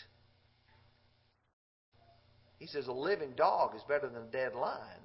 He 2.59 2.67
says 2.67 2.87
a 2.87 2.93
living 2.93 3.33
dog 3.35 3.75
is 3.75 3.81
better 3.87 4.07
than 4.07 4.23
a 4.23 4.31
dead 4.31 4.55
lion. 4.55 5.01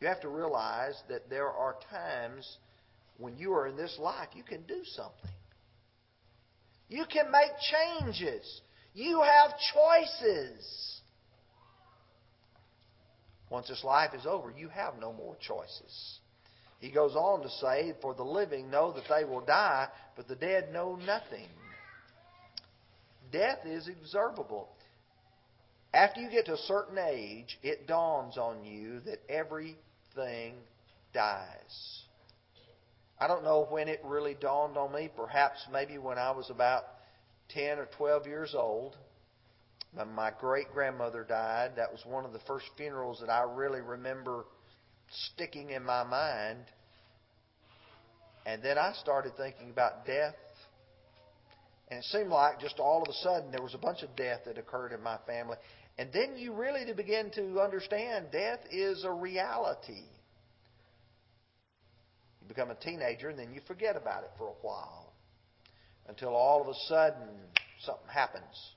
You 0.00 0.08
have 0.08 0.20
to 0.20 0.28
realize 0.28 0.94
that 1.08 1.28
there 1.28 1.48
are 1.48 1.76
times 1.90 2.56
when 3.18 3.36
you 3.36 3.52
are 3.52 3.66
in 3.66 3.76
this 3.76 3.96
life, 3.98 4.28
you 4.34 4.42
can 4.42 4.62
do 4.62 4.80
something. 4.84 5.30
You 6.88 7.04
can 7.10 7.30
make 7.30 7.50
changes. 8.00 8.60
You 8.94 9.22
have 9.22 9.52
choices. 9.74 10.99
Once 13.50 13.68
this 13.68 13.84
life 13.84 14.14
is 14.14 14.26
over, 14.26 14.52
you 14.56 14.68
have 14.68 14.94
no 15.00 15.12
more 15.12 15.36
choices. 15.40 16.20
He 16.78 16.90
goes 16.90 17.14
on 17.14 17.42
to 17.42 17.50
say, 17.50 17.94
For 18.00 18.14
the 18.14 18.24
living 18.24 18.70
know 18.70 18.92
that 18.92 19.04
they 19.08 19.24
will 19.24 19.44
die, 19.44 19.88
but 20.16 20.28
the 20.28 20.36
dead 20.36 20.72
know 20.72 20.96
nothing. 20.96 21.48
Death 23.30 23.66
is 23.66 23.88
observable. 23.88 24.68
After 25.92 26.20
you 26.20 26.30
get 26.30 26.46
to 26.46 26.54
a 26.54 26.58
certain 26.58 26.98
age, 26.98 27.58
it 27.62 27.86
dawns 27.86 28.38
on 28.38 28.64
you 28.64 29.00
that 29.00 29.18
everything 29.28 30.54
dies. 31.12 32.04
I 33.18 33.26
don't 33.26 33.44
know 33.44 33.66
when 33.68 33.88
it 33.88 34.00
really 34.04 34.34
dawned 34.40 34.76
on 34.76 34.92
me. 34.92 35.10
Perhaps 35.14 35.66
maybe 35.70 35.98
when 35.98 36.16
I 36.16 36.30
was 36.30 36.48
about 36.48 36.84
10 37.50 37.78
or 37.78 37.88
12 37.98 38.26
years 38.26 38.54
old. 38.54 38.96
My 39.92 40.30
great 40.38 40.72
grandmother 40.72 41.24
died, 41.28 41.72
that 41.76 41.90
was 41.90 42.00
one 42.06 42.24
of 42.24 42.32
the 42.32 42.38
first 42.46 42.66
funerals 42.76 43.18
that 43.20 43.30
I 43.30 43.42
really 43.42 43.80
remember 43.80 44.44
sticking 45.10 45.70
in 45.70 45.84
my 45.84 46.04
mind. 46.04 46.64
And 48.46 48.62
then 48.62 48.78
I 48.78 48.92
started 49.00 49.32
thinking 49.36 49.70
about 49.70 50.06
death. 50.06 50.34
And 51.88 51.98
it 51.98 52.04
seemed 52.04 52.30
like 52.30 52.60
just 52.60 52.78
all 52.78 53.02
of 53.02 53.08
a 53.08 53.12
sudden 53.14 53.50
there 53.50 53.62
was 53.62 53.74
a 53.74 53.78
bunch 53.78 54.02
of 54.02 54.14
death 54.14 54.40
that 54.46 54.58
occurred 54.58 54.92
in 54.92 55.02
my 55.02 55.18
family. 55.26 55.56
And 55.98 56.10
then 56.12 56.36
you 56.36 56.54
really 56.54 56.90
begin 56.94 57.30
to 57.32 57.60
understand 57.60 58.26
death 58.30 58.60
is 58.70 59.04
a 59.04 59.12
reality. 59.12 60.04
You 62.40 62.48
become 62.48 62.70
a 62.70 62.76
teenager 62.76 63.28
and 63.28 63.38
then 63.38 63.52
you 63.52 63.60
forget 63.66 63.96
about 63.96 64.22
it 64.22 64.30
for 64.38 64.46
a 64.46 64.54
while. 64.62 65.12
Until 66.08 66.34
all 66.34 66.62
of 66.62 66.68
a 66.68 66.74
sudden 66.86 67.28
something 67.80 68.08
happens. 68.08 68.74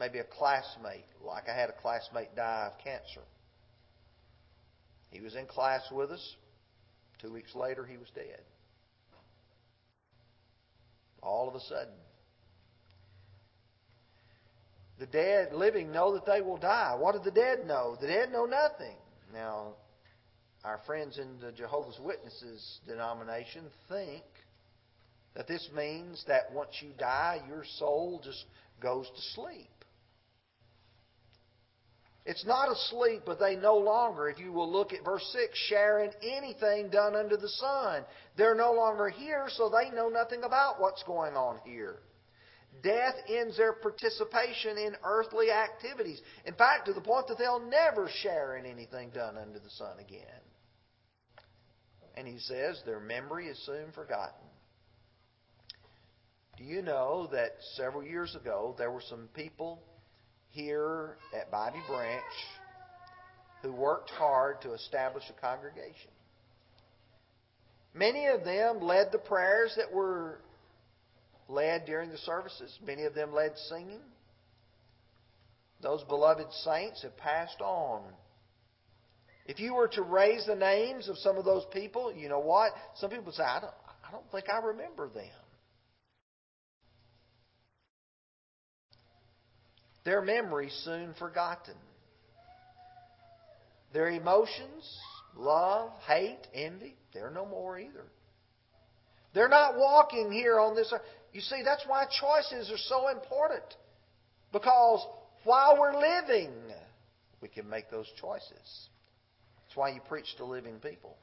Maybe 0.00 0.18
a 0.18 0.24
classmate, 0.24 1.04
like 1.24 1.48
I 1.48 1.54
had 1.54 1.68
a 1.68 1.74
classmate 1.74 2.34
die 2.34 2.70
of 2.72 2.82
cancer. 2.82 3.20
He 5.12 5.20
was 5.20 5.36
in 5.36 5.46
class 5.46 5.82
with 5.92 6.10
us, 6.10 6.36
Two 7.20 7.32
weeks 7.32 7.54
later, 7.54 7.84
he 7.84 7.98
was 7.98 8.08
dead. 8.14 8.40
All 11.22 11.48
of 11.48 11.54
a 11.54 11.60
sudden. 11.60 11.94
The 14.98 15.06
dead 15.06 15.52
living 15.52 15.92
know 15.92 16.14
that 16.14 16.24
they 16.26 16.40
will 16.40 16.56
die. 16.56 16.94
What 16.98 17.12
do 17.14 17.20
the 17.22 17.30
dead 17.30 17.66
know? 17.66 17.96
The 18.00 18.06
dead 18.06 18.32
know 18.32 18.46
nothing. 18.46 18.96
Now, 19.32 19.74
our 20.64 20.80
friends 20.86 21.18
in 21.18 21.38
the 21.40 21.52
Jehovah's 21.52 21.98
Witnesses 22.02 22.80
denomination 22.86 23.64
think 23.88 24.22
that 25.34 25.46
this 25.46 25.68
means 25.74 26.24
that 26.26 26.52
once 26.52 26.70
you 26.80 26.90
die, 26.98 27.42
your 27.48 27.64
soul 27.78 28.20
just 28.24 28.44
goes 28.80 29.06
to 29.08 29.22
sleep. 29.34 29.68
It's 32.26 32.44
not 32.44 32.70
asleep, 32.70 33.22
but 33.24 33.40
they 33.40 33.56
no 33.56 33.76
longer, 33.76 34.28
if 34.28 34.38
you 34.38 34.52
will 34.52 34.70
look 34.70 34.92
at 34.92 35.04
verse 35.04 35.26
6, 35.32 35.58
share 35.68 36.00
in 36.00 36.10
anything 36.22 36.90
done 36.90 37.16
under 37.16 37.36
the 37.36 37.48
sun. 37.48 38.04
They're 38.36 38.54
no 38.54 38.72
longer 38.72 39.08
here, 39.08 39.48
so 39.48 39.70
they 39.70 39.90
know 39.94 40.08
nothing 40.08 40.44
about 40.44 40.80
what's 40.80 41.02
going 41.04 41.34
on 41.34 41.58
here. 41.64 41.96
Death 42.82 43.14
ends 43.28 43.56
their 43.56 43.72
participation 43.72 44.78
in 44.78 44.96
earthly 45.02 45.50
activities. 45.50 46.20
In 46.44 46.54
fact, 46.54 46.86
to 46.86 46.92
the 46.92 47.00
point 47.00 47.26
that 47.28 47.38
they'll 47.38 47.66
never 47.68 48.08
share 48.22 48.56
in 48.56 48.66
anything 48.66 49.10
done 49.10 49.36
under 49.36 49.58
the 49.58 49.70
sun 49.70 49.98
again. 49.98 50.22
And 52.16 52.28
he 52.28 52.38
says 52.38 52.80
their 52.84 53.00
memory 53.00 53.46
is 53.46 53.58
soon 53.64 53.92
forgotten. 53.92 54.46
Do 56.56 56.64
you 56.64 56.82
know 56.82 57.28
that 57.32 57.52
several 57.76 58.02
years 58.02 58.34
ago 58.34 58.74
there 58.76 58.90
were 58.90 59.02
some 59.08 59.28
people 59.34 59.82
here 60.50 61.16
at 61.38 61.50
Bobby 61.50 61.80
Branch 61.88 62.22
who 63.62 63.72
worked 63.72 64.10
hard 64.10 64.60
to 64.62 64.72
establish 64.72 65.24
a 65.28 65.40
congregation? 65.40 66.10
Many 67.94 68.26
of 68.26 68.44
them 68.44 68.80
led 68.80 69.12
the 69.12 69.18
prayers 69.18 69.74
that 69.76 69.92
were 69.92 70.38
led 71.48 71.84
during 71.86 72.10
the 72.10 72.18
services. 72.18 72.78
Many 72.86 73.04
of 73.04 73.14
them 73.14 73.32
led 73.34 73.52
singing. 73.68 74.00
Those 75.82 76.02
beloved 76.04 76.46
saints 76.64 77.02
have 77.02 77.16
passed 77.16 77.60
on. 77.60 78.02
If 79.46 79.58
you 79.58 79.74
were 79.74 79.88
to 79.88 80.02
raise 80.02 80.46
the 80.46 80.54
names 80.54 81.08
of 81.08 81.16
some 81.18 81.36
of 81.36 81.44
those 81.44 81.64
people, 81.72 82.14
you 82.14 82.28
know 82.28 82.38
what? 82.38 82.72
Some 82.96 83.10
people 83.10 83.32
say, 83.32 83.42
I 83.42 83.60
don't, 83.60 83.72
I 84.06 84.12
don't 84.12 84.30
think 84.30 84.44
I 84.52 84.64
remember 84.64 85.08
them. 85.08 85.24
Their 90.10 90.22
memory 90.22 90.70
soon 90.82 91.14
forgotten. 91.20 91.76
Their 93.92 94.08
emotions, 94.08 94.98
love, 95.36 95.92
hate, 96.04 96.48
envy, 96.52 96.96
they're 97.14 97.30
no 97.30 97.46
more 97.46 97.78
either. 97.78 98.06
They're 99.34 99.48
not 99.48 99.76
walking 99.76 100.32
here 100.32 100.58
on 100.58 100.74
this 100.74 100.92
earth. 100.92 101.02
You 101.32 101.40
see, 101.40 101.62
that's 101.64 101.84
why 101.86 102.06
choices 102.06 102.72
are 102.72 102.76
so 102.88 103.06
important. 103.06 103.62
Because 104.50 105.06
while 105.44 105.78
we're 105.78 105.94
living, 105.94 106.54
we 107.40 107.46
can 107.46 107.70
make 107.70 107.88
those 107.88 108.10
choices. 108.20 108.88
That's 109.62 109.76
why 109.76 109.90
you 109.90 110.00
preach 110.08 110.34
to 110.38 110.44
living 110.44 110.80
people. 110.80 111.16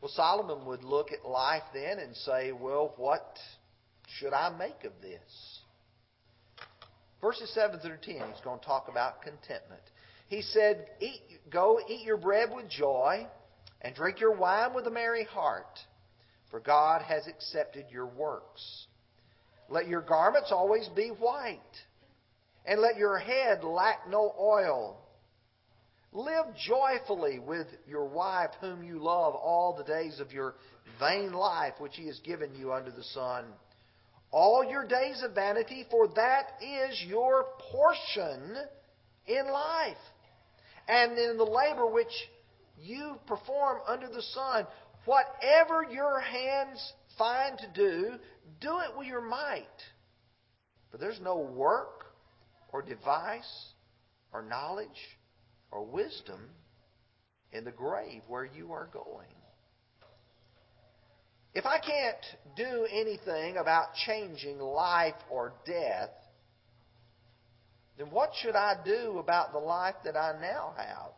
Well, 0.00 0.12
Solomon 0.14 0.64
would 0.66 0.84
look 0.84 1.10
at 1.10 1.28
life 1.28 1.64
then 1.74 1.98
and 1.98 2.14
say, 2.14 2.52
well, 2.52 2.94
what 2.98 3.36
should 4.20 4.32
I 4.32 4.56
make 4.56 4.84
of 4.84 4.92
this? 5.02 5.59
Verses 7.20 7.52
7 7.54 7.80
through 7.80 7.98
10, 8.02 8.14
he's 8.14 8.44
going 8.44 8.60
to 8.60 8.64
talk 8.64 8.88
about 8.88 9.22
contentment. 9.22 9.82
He 10.28 10.42
said, 10.42 10.86
eat, 11.00 11.20
Go 11.50 11.80
eat 11.88 12.06
your 12.06 12.16
bread 12.16 12.50
with 12.54 12.68
joy 12.68 13.26
and 13.82 13.94
drink 13.94 14.20
your 14.20 14.34
wine 14.34 14.74
with 14.74 14.86
a 14.86 14.90
merry 14.90 15.24
heart, 15.24 15.78
for 16.50 16.60
God 16.60 17.02
has 17.02 17.26
accepted 17.26 17.86
your 17.90 18.06
works. 18.06 18.86
Let 19.68 19.86
your 19.86 20.00
garments 20.00 20.50
always 20.50 20.88
be 20.96 21.08
white, 21.08 21.58
and 22.64 22.80
let 22.80 22.96
your 22.96 23.18
head 23.18 23.64
lack 23.64 24.08
no 24.08 24.34
oil. 24.38 24.98
Live 26.12 26.46
joyfully 26.66 27.38
with 27.38 27.68
your 27.86 28.06
wife, 28.06 28.50
whom 28.60 28.82
you 28.82 28.98
love, 28.98 29.34
all 29.34 29.76
the 29.76 29.84
days 29.84 30.18
of 30.18 30.32
your 30.32 30.54
vain 30.98 31.32
life, 31.32 31.74
which 31.78 31.94
He 31.94 32.06
has 32.06 32.18
given 32.20 32.54
you 32.54 32.72
under 32.72 32.90
the 32.90 33.04
sun. 33.04 33.44
All 34.32 34.64
your 34.64 34.86
days 34.86 35.22
of 35.24 35.34
vanity, 35.34 35.86
for 35.90 36.08
that 36.14 36.52
is 36.62 37.02
your 37.06 37.46
portion 37.72 38.56
in 39.26 39.46
life. 39.50 39.96
And 40.88 41.18
in 41.18 41.36
the 41.36 41.44
labor 41.44 41.86
which 41.86 42.12
you 42.82 43.16
perform 43.26 43.80
under 43.86 44.08
the 44.08 44.22
sun. 44.22 44.66
Whatever 45.04 45.84
your 45.90 46.20
hands 46.20 46.92
find 47.18 47.58
to 47.58 47.66
do, 47.74 48.12
do 48.60 48.78
it 48.80 48.96
with 48.96 49.06
your 49.06 49.20
might. 49.20 49.66
For 50.90 50.98
there's 50.98 51.20
no 51.22 51.38
work 51.38 52.06
or 52.72 52.82
device 52.82 53.72
or 54.32 54.42
knowledge 54.42 54.88
or 55.70 55.84
wisdom 55.84 56.40
in 57.52 57.64
the 57.64 57.70
grave 57.70 58.22
where 58.28 58.44
you 58.44 58.72
are 58.72 58.88
going. 58.92 59.26
If 61.54 61.66
I 61.66 61.78
can't 61.78 62.56
do 62.56 62.86
anything 62.90 63.56
about 63.56 63.94
changing 64.06 64.58
life 64.58 65.14
or 65.30 65.52
death, 65.66 66.10
then 67.98 68.10
what 68.10 68.30
should 68.40 68.54
I 68.54 68.76
do 68.84 69.18
about 69.18 69.52
the 69.52 69.58
life 69.58 69.96
that 70.04 70.16
I 70.16 70.40
now 70.40 70.74
have? 70.76 71.12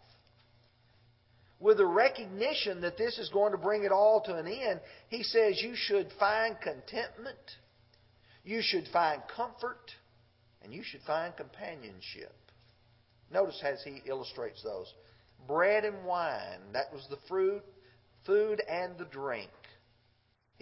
with 1.63 1.79
a 1.79 1.87
recognition 1.87 2.81
that 2.81 2.99
this 2.99 3.19
is 3.19 3.29
going 3.29 3.53
to 3.53 3.59
bring 3.59 3.85
it 3.85 3.93
all 3.93 4.21
to 4.21 4.35
an 4.35 4.49
end, 4.49 4.81
he 5.09 5.23
says 5.23 5.63
you 5.63 5.75
should 5.77 6.09
find 6.19 6.57
contentment, 6.61 7.39
you 8.45 8.61
should 8.61 8.89
find 8.93 9.23
comfort, 9.35 9.93
and 10.63 10.75
you 10.75 10.83
should 10.83 11.01
find 11.03 11.35
companionship. 11.37 12.35
Notice 13.33 13.63
as 13.65 13.81
he 13.85 14.03
illustrates 14.07 14.63
those. 14.63 14.93
Bread 15.47 15.85
and 15.85 16.05
wine, 16.05 16.59
that 16.73 16.93
was 16.93 17.07
the 17.09 17.19
fruit, 17.29 17.63
food 18.27 18.61
and 18.69 18.99
the 18.99 19.05
drink. 19.05 19.51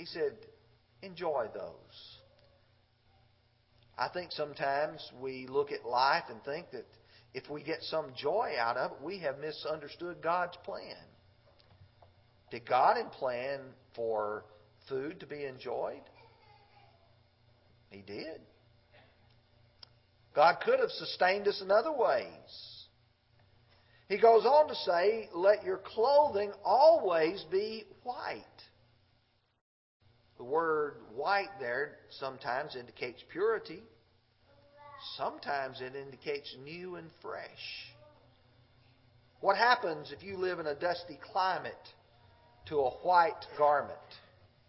He 0.01 0.07
said, 0.07 0.33
enjoy 1.03 1.49
those. 1.53 2.19
I 3.99 4.09
think 4.09 4.33
sometimes 4.33 5.07
we 5.21 5.47
look 5.47 5.73
at 5.73 5.85
life 5.85 6.23
and 6.31 6.43
think 6.43 6.71
that 6.71 6.87
if 7.35 7.51
we 7.51 7.63
get 7.63 7.83
some 7.83 8.07
joy 8.17 8.53
out 8.59 8.79
of 8.79 8.93
it, 8.93 8.97
we 9.03 9.19
have 9.19 9.39
misunderstood 9.39 10.23
God's 10.23 10.57
plan. 10.65 10.97
Did 12.51 12.67
God 12.67 12.97
plan 13.13 13.61
for 13.95 14.47
food 14.89 15.21
to 15.21 15.27
be 15.27 15.45
enjoyed? 15.45 16.01
He 17.91 18.01
did. 18.01 18.41
God 20.35 20.61
could 20.65 20.81
have 20.81 20.91
sustained 20.93 21.47
us 21.47 21.61
in 21.61 21.71
other 21.71 21.93
ways. 21.93 22.87
He 24.09 24.17
goes 24.17 24.47
on 24.47 24.67
to 24.69 24.75
say, 24.77 25.29
Let 25.35 25.63
your 25.63 25.77
clothing 25.77 26.53
always 26.65 27.45
be 27.53 27.85
white. 28.03 28.47
The 30.41 30.47
word 30.47 30.95
white 31.15 31.51
there 31.61 31.99
sometimes 32.19 32.75
indicates 32.75 33.23
purity. 33.31 33.83
Sometimes 35.19 35.83
it 35.83 35.95
indicates 35.95 36.57
new 36.65 36.97
and 36.97 37.11
fresh. 37.21 37.93
What 39.43 39.59
happens 39.59 40.15
if 40.17 40.23
you 40.23 40.39
live 40.39 40.59
in 40.59 40.67
a 40.67 40.75
dusty 40.75 41.19
climate 41.31 41.75
to 42.71 42.79
a 42.79 42.91
white 43.03 43.45
garment? 43.59 43.99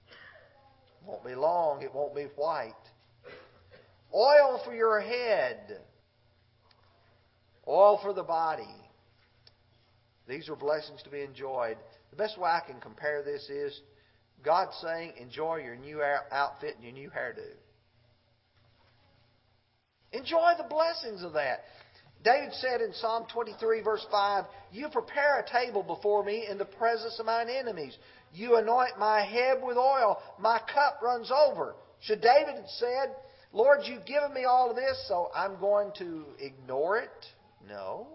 It 0.10 1.08
won't 1.08 1.24
be 1.24 1.36
long, 1.36 1.84
it 1.84 1.96
won't 1.96 2.16
be 2.16 2.26
white. 2.36 2.74
Oil 4.14 4.60
for 4.66 4.76
your 4.76 5.00
head, 5.00 5.80
oil 7.66 7.98
for 8.04 8.12
the 8.12 8.24
body. 8.24 8.76
These 10.28 10.50
are 10.50 10.56
blessings 10.58 11.02
to 11.04 11.10
be 11.10 11.22
enjoyed. 11.22 11.78
The 12.10 12.18
best 12.18 12.38
way 12.38 12.50
I 12.50 12.60
can 12.60 12.82
compare 12.82 13.24
this 13.24 13.50
is 13.50 13.80
God 14.44 14.70
saying, 14.82 15.14
enjoy 15.20 15.58
your 15.58 15.76
new 15.76 16.02
outfit 16.32 16.76
and 16.76 16.84
your 16.84 16.94
new 16.94 17.10
hairdo. 17.10 17.46
Enjoy 20.12 20.52
the 20.58 20.68
blessings 20.68 21.24
of 21.24 21.34
that. 21.34 21.62
David 22.24 22.54
said 22.54 22.82
in 22.82 22.94
Psalm 22.94 23.26
23, 23.34 23.82
verse 23.82 24.06
5, 24.12 24.46
You 24.72 24.90
prepare 24.90 25.40
a 25.40 25.50
table 25.50 25.84
before 25.84 26.24
me 26.24 26.46
in 26.50 26.58
the 26.58 26.66
presence 26.66 27.20
of 27.20 27.26
mine 27.26 27.50
enemies. 27.50 27.98
You 28.34 28.58
anoint 28.58 29.00
my 29.00 29.24
head 29.26 29.58
with 29.64 29.78
oil. 29.78 30.18
My 30.40 30.60
cup 30.60 31.00
runs 31.02 31.32
over. 31.32 31.76
Should 32.02 32.22
David 32.22 32.56
have 32.56 32.70
said, 32.78 33.16
Lord, 33.54 33.80
you've 33.86 34.06
given 34.06 34.34
me 34.34 34.46
all 34.46 34.70
of 34.70 34.76
this, 34.76 35.04
so 35.08 35.30
I'm 35.36 35.60
going 35.60 35.92
to 35.98 36.26
ignore 36.40 36.98
it? 37.00 37.10
No. 37.68 38.08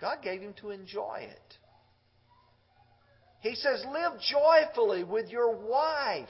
God 0.00 0.18
gave 0.22 0.40
him 0.40 0.54
to 0.60 0.70
enjoy 0.70 1.28
it. 1.30 1.56
He 3.40 3.54
says, 3.54 3.84
Live 3.92 4.12
joyfully 4.20 5.04
with 5.04 5.28
your 5.28 5.54
wife. 5.56 6.28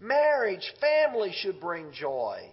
Marriage, 0.00 0.72
family 0.80 1.32
should 1.32 1.60
bring 1.60 1.92
joy. 1.92 2.50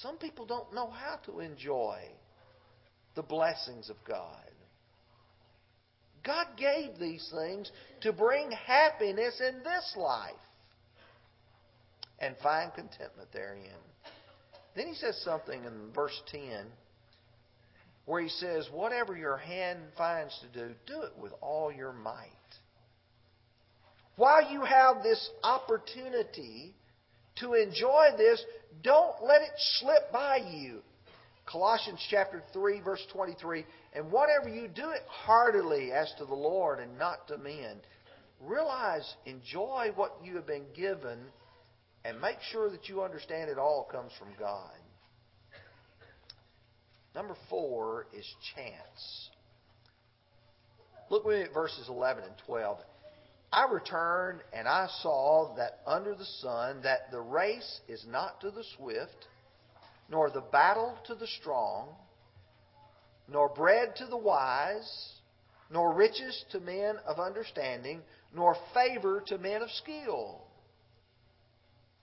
Some 0.00 0.16
people 0.16 0.46
don't 0.46 0.74
know 0.74 0.88
how 0.90 1.16
to 1.26 1.40
enjoy. 1.40 1.98
the 3.14 3.22
blessings 3.22 3.90
of 3.90 3.96
God. 4.06 4.48
God 6.24 6.46
gave 6.56 6.98
these 6.98 7.30
things 7.36 7.70
to 8.02 8.12
bring 8.12 8.50
happiness 8.50 9.40
in 9.40 9.58
this 9.58 9.94
life 9.96 10.32
and 12.20 12.36
find 12.42 12.72
contentment 12.72 13.28
therein. 13.32 13.66
Then 14.76 14.86
he 14.86 14.94
says 14.94 15.20
something 15.24 15.64
in 15.64 15.92
verse 15.92 16.18
10 16.30 16.66
where 18.04 18.22
he 18.22 18.28
says, 18.28 18.68
Whatever 18.72 19.16
your 19.16 19.36
hand 19.36 19.78
finds 19.96 20.38
to 20.40 20.58
do, 20.58 20.74
do 20.86 21.02
it 21.02 21.12
with 21.20 21.32
all 21.40 21.72
your 21.72 21.92
might. 21.92 22.28
While 24.16 24.52
you 24.52 24.62
have 24.62 25.02
this 25.02 25.30
opportunity 25.42 26.74
to 27.36 27.54
enjoy 27.54 28.08
this, 28.16 28.44
don't 28.82 29.14
let 29.22 29.42
it 29.42 29.52
slip 29.78 30.12
by 30.12 30.36
you. 30.36 30.80
Colossians 31.50 32.04
chapter 32.10 32.42
3 32.52 32.80
verse 32.80 33.04
23, 33.12 33.64
and 33.94 34.12
whatever 34.12 34.48
you 34.48 34.68
do 34.68 34.90
it 34.90 35.02
heartily 35.08 35.92
as 35.92 36.12
to 36.18 36.24
the 36.24 36.34
Lord 36.34 36.78
and 36.78 36.98
not 36.98 37.26
to 37.28 37.38
men. 37.38 37.80
Realize, 38.40 39.14
enjoy 39.24 39.90
what 39.94 40.16
you 40.22 40.36
have 40.36 40.46
been 40.46 40.66
given 40.74 41.18
and 42.04 42.20
make 42.20 42.38
sure 42.50 42.70
that 42.70 42.88
you 42.88 43.02
understand 43.02 43.50
it 43.50 43.58
all 43.58 43.88
comes 43.90 44.12
from 44.18 44.28
God. 44.38 44.70
Number 47.14 47.36
four 47.50 48.06
is 48.12 48.26
chance. 48.54 49.30
Look 51.10 51.24
with 51.24 51.36
me 51.36 51.42
at 51.44 51.52
verses 51.52 51.88
11 51.88 52.24
and 52.24 52.32
12. 52.46 52.78
I 53.52 53.66
returned 53.70 54.40
and 54.54 54.66
I 54.66 54.88
saw 55.02 55.54
that 55.56 55.80
under 55.86 56.14
the 56.14 56.24
sun 56.24 56.80
that 56.84 57.10
the 57.10 57.20
race 57.20 57.80
is 57.86 58.06
not 58.08 58.40
to 58.40 58.50
the 58.50 58.64
swift, 58.76 59.28
nor 60.08 60.30
the 60.30 60.40
battle 60.40 60.96
to 61.06 61.14
the 61.14 61.26
strong, 61.26 61.88
nor 63.28 63.50
bread 63.50 63.94
to 63.96 64.06
the 64.06 64.16
wise, 64.16 65.12
nor 65.70 65.92
riches 65.92 66.44
to 66.52 66.60
men 66.60 66.96
of 67.06 67.18
understanding, 67.18 68.00
nor 68.34 68.56
favor 68.72 69.22
to 69.26 69.36
men 69.36 69.60
of 69.60 69.70
skill. 69.70 70.40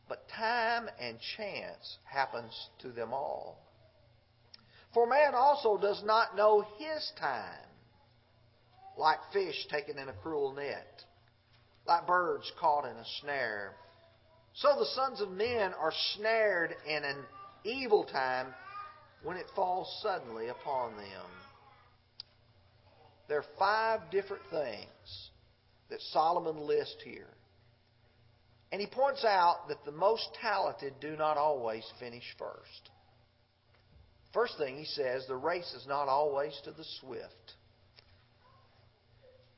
But 0.08 0.28
time 0.30 0.88
and 1.00 1.18
chance 1.38 1.98
happens 2.04 2.54
to 2.82 2.92
them 2.92 3.12
all. 3.12 3.58
For 4.94 5.08
man 5.08 5.36
also 5.36 5.78
does 5.78 6.02
not 6.04 6.36
know 6.36 6.66
his 6.78 7.12
time, 7.20 7.68
like 8.98 9.20
fish 9.32 9.68
taken 9.70 9.98
in 9.98 10.10
a 10.10 10.14
cruel 10.14 10.54
net 10.54 11.06
like 11.90 12.06
birds 12.06 12.50
caught 12.60 12.86
in 12.86 12.96
a 12.96 13.06
snare. 13.20 13.74
So 14.54 14.70
the 14.78 14.86
sons 14.86 15.22
of 15.22 15.32
men 15.32 15.74
are 15.74 15.94
snared 16.16 16.76
in 16.88 17.04
an 17.04 17.18
evil 17.64 18.04
time 18.06 18.48
when 19.24 19.38
it 19.38 19.48
falls 19.56 20.00
suddenly 20.04 20.48
upon 20.50 20.96
them. 20.96 21.26
There 23.28 23.40
are 23.40 23.46
five 23.58 24.12
different 24.12 24.44
things 24.52 25.30
that 25.90 26.00
Solomon 26.14 26.68
lists 26.68 27.02
here. 27.04 27.34
And 28.72 28.80
he 28.80 28.88
points 28.88 29.26
out 29.26 29.68
that 29.70 29.84
the 29.84 29.92
most 29.92 30.30
talented 30.40 30.94
do 31.02 31.16
not 31.16 31.38
always 31.38 31.84
finish 32.00 32.24
first. 32.38 32.90
First 34.34 34.58
thing 34.58 34.78
he 34.78 34.86
says, 34.86 35.26
the 35.28 35.36
race 35.36 35.74
is 35.74 35.88
not 35.88 36.08
always 36.08 36.54
to 36.64 36.72
the 36.72 36.86
swift. 37.02 37.54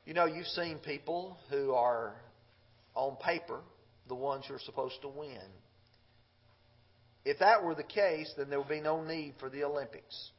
You 0.06 0.14
know, 0.14 0.24
you've 0.24 0.46
seen 0.46 0.78
people 0.78 1.36
who 1.50 1.74
are, 1.74 2.14
on 2.94 3.16
paper, 3.16 3.60
the 4.08 4.14
ones 4.14 4.46
who 4.48 4.54
are 4.54 4.60
supposed 4.60 5.00
to 5.02 5.08
win. 5.08 5.38
If 7.24 7.38
that 7.38 7.62
were 7.62 7.74
the 7.74 7.84
case, 7.84 8.32
then 8.36 8.50
there 8.50 8.58
would 8.58 8.68
be 8.68 8.80
no 8.80 9.04
need 9.04 9.34
for 9.38 9.48
the 9.48 9.62
Olympics. 9.64 10.30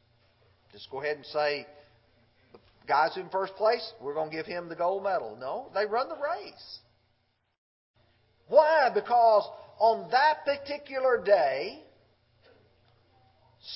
Just 0.72 0.90
go 0.90 1.00
ahead 1.00 1.16
and 1.16 1.26
say, 1.26 1.66
the 2.52 2.58
guy's 2.86 3.16
in 3.16 3.28
first 3.30 3.54
place, 3.54 3.92
we're 4.02 4.14
going 4.14 4.30
to 4.30 4.36
give 4.36 4.46
him 4.46 4.68
the 4.68 4.76
gold 4.76 5.04
medal. 5.04 5.38
No, 5.40 5.70
they 5.72 5.86
run 5.86 6.08
the 6.08 6.16
race. 6.16 6.78
Why? 8.48 8.90
Because 8.92 9.48
on 9.78 10.10
that 10.10 10.44
particular 10.44 11.22
day, 11.24 11.83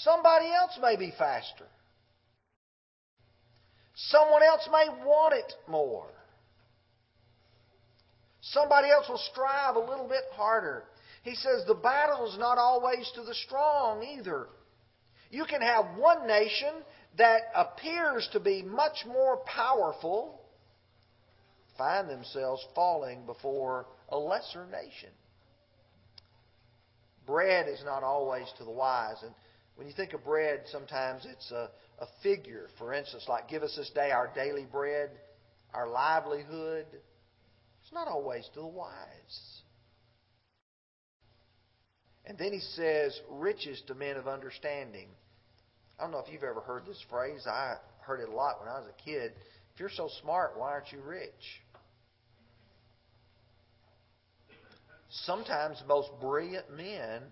somebody 0.02 0.46
else 0.52 0.78
may 0.80 0.96
be 0.96 1.12
faster. 1.16 1.66
Someone 3.94 4.42
else 4.42 4.68
may 4.70 4.88
want 5.04 5.34
it 5.34 5.52
more. 5.66 6.06
Somebody 8.40 8.90
else 8.90 9.08
will 9.08 9.20
strive 9.32 9.76
a 9.76 9.80
little 9.80 10.08
bit 10.08 10.22
harder. 10.34 10.84
He 11.22 11.34
says 11.34 11.64
the 11.66 11.74
battle 11.74 12.30
is 12.30 12.38
not 12.38 12.58
always 12.58 13.10
to 13.16 13.22
the 13.24 13.34
strong 13.34 14.04
either. 14.04 14.46
You 15.30 15.44
can 15.44 15.60
have 15.60 15.96
one 15.96 16.26
nation 16.26 16.72
that 17.18 17.40
appears 17.54 18.28
to 18.32 18.40
be 18.40 18.62
much 18.62 19.04
more 19.06 19.38
powerful 19.38 20.38
find 21.78 22.10
themselves 22.10 22.66
falling 22.74 23.24
before 23.24 23.86
a 24.08 24.18
lesser 24.18 24.66
nation. 24.66 25.10
Bread 27.24 27.68
is 27.68 27.82
not 27.84 28.02
always 28.02 28.46
to 28.58 28.64
the 28.64 28.70
wise. 28.70 29.16
And 29.22 29.32
when 29.78 29.86
you 29.86 29.92
think 29.94 30.12
of 30.12 30.24
bread, 30.24 30.62
sometimes 30.72 31.24
it's 31.24 31.52
a, 31.52 31.70
a 32.00 32.06
figure. 32.20 32.66
For 32.78 32.92
instance, 32.92 33.26
like 33.28 33.48
give 33.48 33.62
us 33.62 33.76
this 33.76 33.88
day 33.94 34.10
our 34.10 34.28
daily 34.34 34.66
bread, 34.70 35.10
our 35.72 35.88
livelihood. 35.88 36.86
It's 36.90 37.92
not 37.92 38.08
always 38.08 38.44
to 38.54 38.60
the 38.60 38.66
wise. 38.66 39.60
And 42.26 42.36
then 42.36 42.52
he 42.52 42.58
says, 42.58 43.18
riches 43.30 43.80
to 43.86 43.94
men 43.94 44.16
of 44.16 44.26
understanding. 44.26 45.06
I 45.96 46.02
don't 46.02 46.10
know 46.10 46.18
if 46.18 46.32
you've 46.32 46.42
ever 46.42 46.60
heard 46.60 46.84
this 46.84 47.02
phrase. 47.08 47.46
I 47.46 47.74
heard 48.00 48.18
it 48.18 48.28
a 48.28 48.34
lot 48.34 48.58
when 48.58 48.68
I 48.68 48.80
was 48.80 48.88
a 48.88 49.02
kid. 49.04 49.30
If 49.74 49.78
you're 49.78 49.90
so 49.90 50.08
smart, 50.22 50.54
why 50.56 50.72
aren't 50.72 50.90
you 50.90 51.00
rich? 51.06 51.30
Sometimes 55.08 55.80
the 55.80 55.86
most 55.86 56.10
brilliant 56.20 56.68
men 56.76 57.22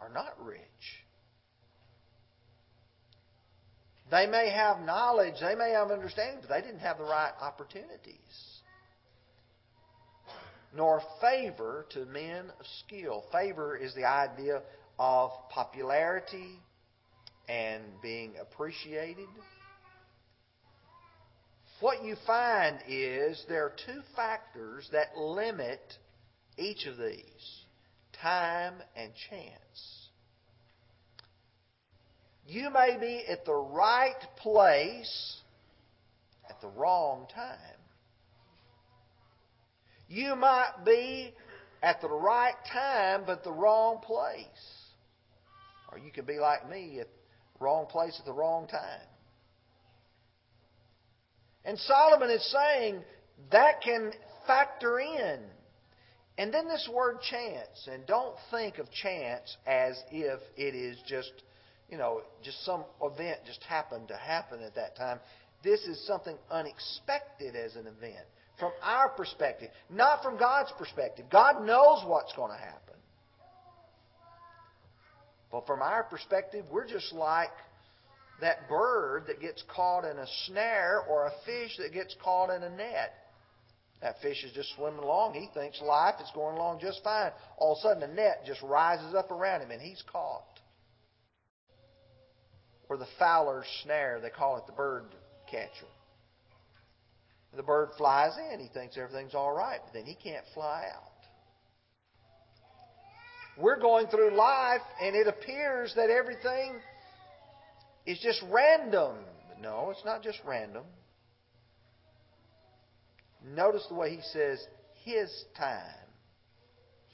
are 0.00 0.08
not 0.14 0.40
rich. 0.40 0.62
They 4.10 4.26
may 4.26 4.50
have 4.50 4.80
knowledge, 4.80 5.34
they 5.40 5.54
may 5.54 5.72
have 5.72 5.90
understanding, 5.90 6.38
but 6.40 6.54
they 6.54 6.62
didn't 6.66 6.80
have 6.80 6.98
the 6.98 7.04
right 7.04 7.32
opportunities. 7.40 8.16
Nor 10.74 11.02
favor 11.20 11.86
to 11.90 12.04
men 12.06 12.50
of 12.58 12.66
skill. 12.84 13.24
Favor 13.32 13.76
is 13.76 13.94
the 13.94 14.04
idea 14.04 14.62
of 14.98 15.30
popularity 15.50 16.58
and 17.48 17.82
being 18.02 18.32
appreciated. 18.40 19.28
What 21.80 22.02
you 22.02 22.16
find 22.26 22.78
is 22.88 23.44
there 23.48 23.64
are 23.66 23.72
two 23.86 24.00
factors 24.16 24.88
that 24.92 25.16
limit 25.16 25.80
each 26.56 26.86
of 26.86 26.96
these 26.96 27.64
time 28.20 28.74
and 28.96 29.12
chance. 29.30 29.67
You 32.48 32.70
may 32.70 32.96
be 32.98 33.24
at 33.28 33.44
the 33.44 33.54
right 33.54 34.16
place 34.38 35.36
at 36.48 36.58
the 36.62 36.68
wrong 36.68 37.26
time. 37.34 37.76
You 40.08 40.34
might 40.34 40.72
be 40.82 41.34
at 41.82 42.00
the 42.00 42.08
right 42.08 42.54
time 42.72 43.24
but 43.26 43.44
the 43.44 43.52
wrong 43.52 43.98
place. 43.98 44.46
Or 45.92 45.98
you 45.98 46.10
could 46.10 46.26
be 46.26 46.38
like 46.38 46.66
me 46.70 47.00
at 47.00 47.08
the 47.08 47.64
wrong 47.64 47.84
place 47.84 48.16
at 48.18 48.24
the 48.24 48.32
wrong 48.32 48.66
time. 48.66 49.06
And 51.66 51.78
Solomon 51.78 52.30
is 52.30 52.50
saying 52.50 53.04
that 53.50 53.82
can 53.82 54.10
factor 54.46 54.98
in. 54.98 55.40
And 56.38 56.54
then 56.54 56.66
this 56.66 56.88
word 56.90 57.18
chance, 57.20 57.88
and 57.92 58.06
don't 58.06 58.36
think 58.50 58.78
of 58.78 58.90
chance 58.90 59.54
as 59.66 60.02
if 60.10 60.40
it 60.56 60.74
is 60.74 60.96
just 61.06 61.32
you 61.88 61.96
know, 61.96 62.22
just 62.42 62.64
some 62.64 62.84
event 63.02 63.40
just 63.46 63.62
happened 63.62 64.08
to 64.08 64.16
happen 64.16 64.62
at 64.62 64.74
that 64.74 64.96
time. 64.96 65.18
This 65.64 65.80
is 65.80 66.06
something 66.06 66.36
unexpected 66.50 67.56
as 67.56 67.76
an 67.76 67.86
event 67.86 68.26
from 68.58 68.72
our 68.82 69.08
perspective, 69.08 69.70
not 69.88 70.22
from 70.22 70.38
God's 70.38 70.72
perspective. 70.78 71.26
God 71.30 71.64
knows 71.64 72.04
what's 72.06 72.32
going 72.34 72.50
to 72.50 72.58
happen. 72.58 72.94
But 75.50 75.66
from 75.66 75.80
our 75.80 76.02
perspective, 76.02 76.64
we're 76.70 76.86
just 76.86 77.12
like 77.12 77.48
that 78.40 78.68
bird 78.68 79.24
that 79.28 79.40
gets 79.40 79.64
caught 79.74 80.04
in 80.04 80.18
a 80.18 80.26
snare 80.46 81.00
or 81.08 81.26
a 81.26 81.32
fish 81.46 81.76
that 81.78 81.92
gets 81.92 82.14
caught 82.22 82.50
in 82.50 82.62
a 82.62 82.70
net. 82.70 83.14
That 84.02 84.20
fish 84.20 84.44
is 84.44 84.52
just 84.52 84.74
swimming 84.76 85.00
along. 85.00 85.34
He 85.34 85.48
thinks 85.54 85.80
life 85.80 86.16
is 86.20 86.30
going 86.34 86.56
along 86.56 86.80
just 86.80 87.02
fine. 87.02 87.32
All 87.56 87.72
of 87.72 87.78
a 87.78 87.82
sudden, 87.82 88.00
the 88.00 88.14
net 88.14 88.44
just 88.46 88.62
rises 88.62 89.14
up 89.14 89.30
around 89.30 89.62
him 89.62 89.70
and 89.70 89.80
he's 89.80 90.02
caught 90.12 90.57
or 92.88 92.96
the 92.96 93.06
fowler's 93.18 93.66
snare. 93.82 94.20
They 94.20 94.30
call 94.30 94.56
it 94.56 94.66
the 94.66 94.72
bird 94.72 95.04
catcher. 95.50 95.86
The 97.56 97.62
bird 97.62 97.90
flies 97.96 98.32
in. 98.52 98.60
He 98.60 98.68
thinks 98.68 98.96
everything's 98.96 99.34
all 99.34 99.52
right, 99.52 99.80
but 99.84 99.92
then 99.92 100.04
he 100.04 100.14
can't 100.14 100.44
fly 100.54 100.84
out. 100.94 101.02
We're 103.60 103.80
going 103.80 104.06
through 104.06 104.36
life, 104.36 104.82
and 105.02 105.16
it 105.16 105.26
appears 105.26 105.92
that 105.96 106.10
everything 106.10 106.74
is 108.06 108.18
just 108.20 108.42
random. 108.50 109.16
No, 109.60 109.90
it's 109.90 110.04
not 110.04 110.22
just 110.22 110.38
random. 110.46 110.84
Notice 113.54 113.84
the 113.88 113.94
way 113.94 114.14
he 114.14 114.22
says, 114.32 114.64
His 115.04 115.44
time. 115.56 115.82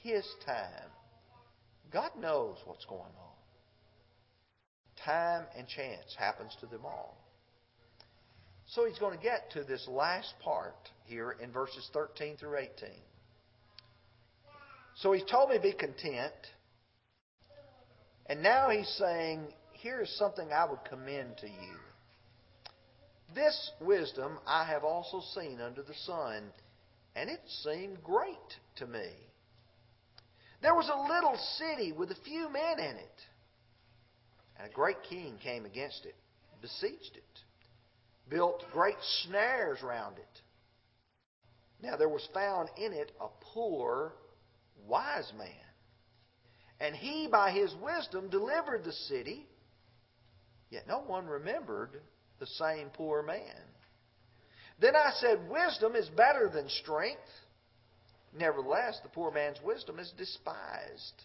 His 0.03 0.25
time. 0.45 0.89
God 1.91 2.11
knows 2.19 2.57
what's 2.65 2.85
going 2.85 3.01
on. 3.01 3.24
Time 5.05 5.43
and 5.57 5.67
chance 5.67 6.15
happens 6.17 6.55
to 6.59 6.65
them 6.65 6.81
all. 6.83 7.15
So 8.67 8.85
he's 8.85 8.97
going 8.97 9.15
to 9.15 9.23
get 9.23 9.51
to 9.51 9.63
this 9.63 9.87
last 9.87 10.33
part 10.43 10.75
here 11.05 11.35
in 11.41 11.51
verses 11.51 11.87
13 11.93 12.37
through 12.37 12.57
18. 12.57 12.89
So 14.95 15.11
he's 15.11 15.23
told 15.29 15.49
me 15.49 15.57
to 15.57 15.61
be 15.61 15.73
content. 15.73 16.33
And 18.25 18.41
now 18.41 18.69
he's 18.71 18.89
saying, 18.97 19.41
here 19.73 20.01
is 20.01 20.17
something 20.17 20.47
I 20.51 20.65
would 20.65 20.83
commend 20.89 21.37
to 21.41 21.47
you. 21.47 21.75
This 23.35 23.71
wisdom 23.81 24.39
I 24.47 24.65
have 24.65 24.83
also 24.83 25.21
seen 25.39 25.59
under 25.61 25.83
the 25.83 25.93
sun, 26.05 26.51
and 27.15 27.29
it 27.29 27.41
seemed 27.63 28.03
great 28.03 28.57
to 28.77 28.87
me. 28.87 29.09
There 30.61 30.73
was 30.73 30.89
a 30.89 31.13
little 31.13 31.37
city 31.57 31.91
with 31.91 32.09
a 32.09 32.17
few 32.23 32.49
men 32.49 32.79
in 32.79 32.95
it, 32.95 33.21
and 34.57 34.69
a 34.69 34.73
great 34.73 35.01
king 35.09 35.37
came 35.43 35.65
against 35.65 36.05
it, 36.05 36.15
besieged 36.61 37.15
it, 37.15 37.39
built 38.29 38.63
great 38.71 38.97
snares 39.23 39.81
round 39.83 40.17
it. 40.17 40.41
Now 41.81 41.97
there 41.97 42.09
was 42.09 42.27
found 42.33 42.69
in 42.77 42.93
it 42.93 43.11
a 43.19 43.27
poor, 43.53 44.13
wise 44.87 45.31
man, 45.37 45.49
and 46.79 46.95
he 46.95 47.27
by 47.27 47.51
his 47.51 47.73
wisdom 47.81 48.29
delivered 48.29 48.83
the 48.83 48.91
city, 48.91 49.45
yet 50.69 50.87
no 50.87 50.99
one 50.99 51.25
remembered 51.25 52.01
the 52.39 52.47
same 52.47 52.89
poor 52.89 53.21
man. 53.21 53.61
Then 54.79 54.95
I 54.95 55.11
said, 55.19 55.49
Wisdom 55.49 55.95
is 55.95 56.09
better 56.09 56.49
than 56.53 56.67
strength. 56.69 57.21
Nevertheless, 58.37 58.99
the 59.01 59.09
poor 59.09 59.31
man's 59.31 59.61
wisdom 59.63 59.99
is 59.99 60.11
despised, 60.17 61.23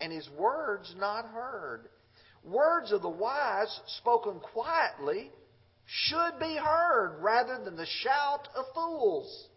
and 0.00 0.12
his 0.12 0.28
words 0.36 0.94
not 0.98 1.24
heard. 1.26 1.88
Words 2.44 2.92
of 2.92 3.02
the 3.02 3.08
wise, 3.08 3.80
spoken 3.98 4.40
quietly, 4.40 5.30
should 5.86 6.38
be 6.38 6.56
heard 6.56 7.18
rather 7.20 7.62
than 7.62 7.76
the 7.76 7.86
shout 7.86 8.48
of 8.56 8.64
fools. 8.74 9.48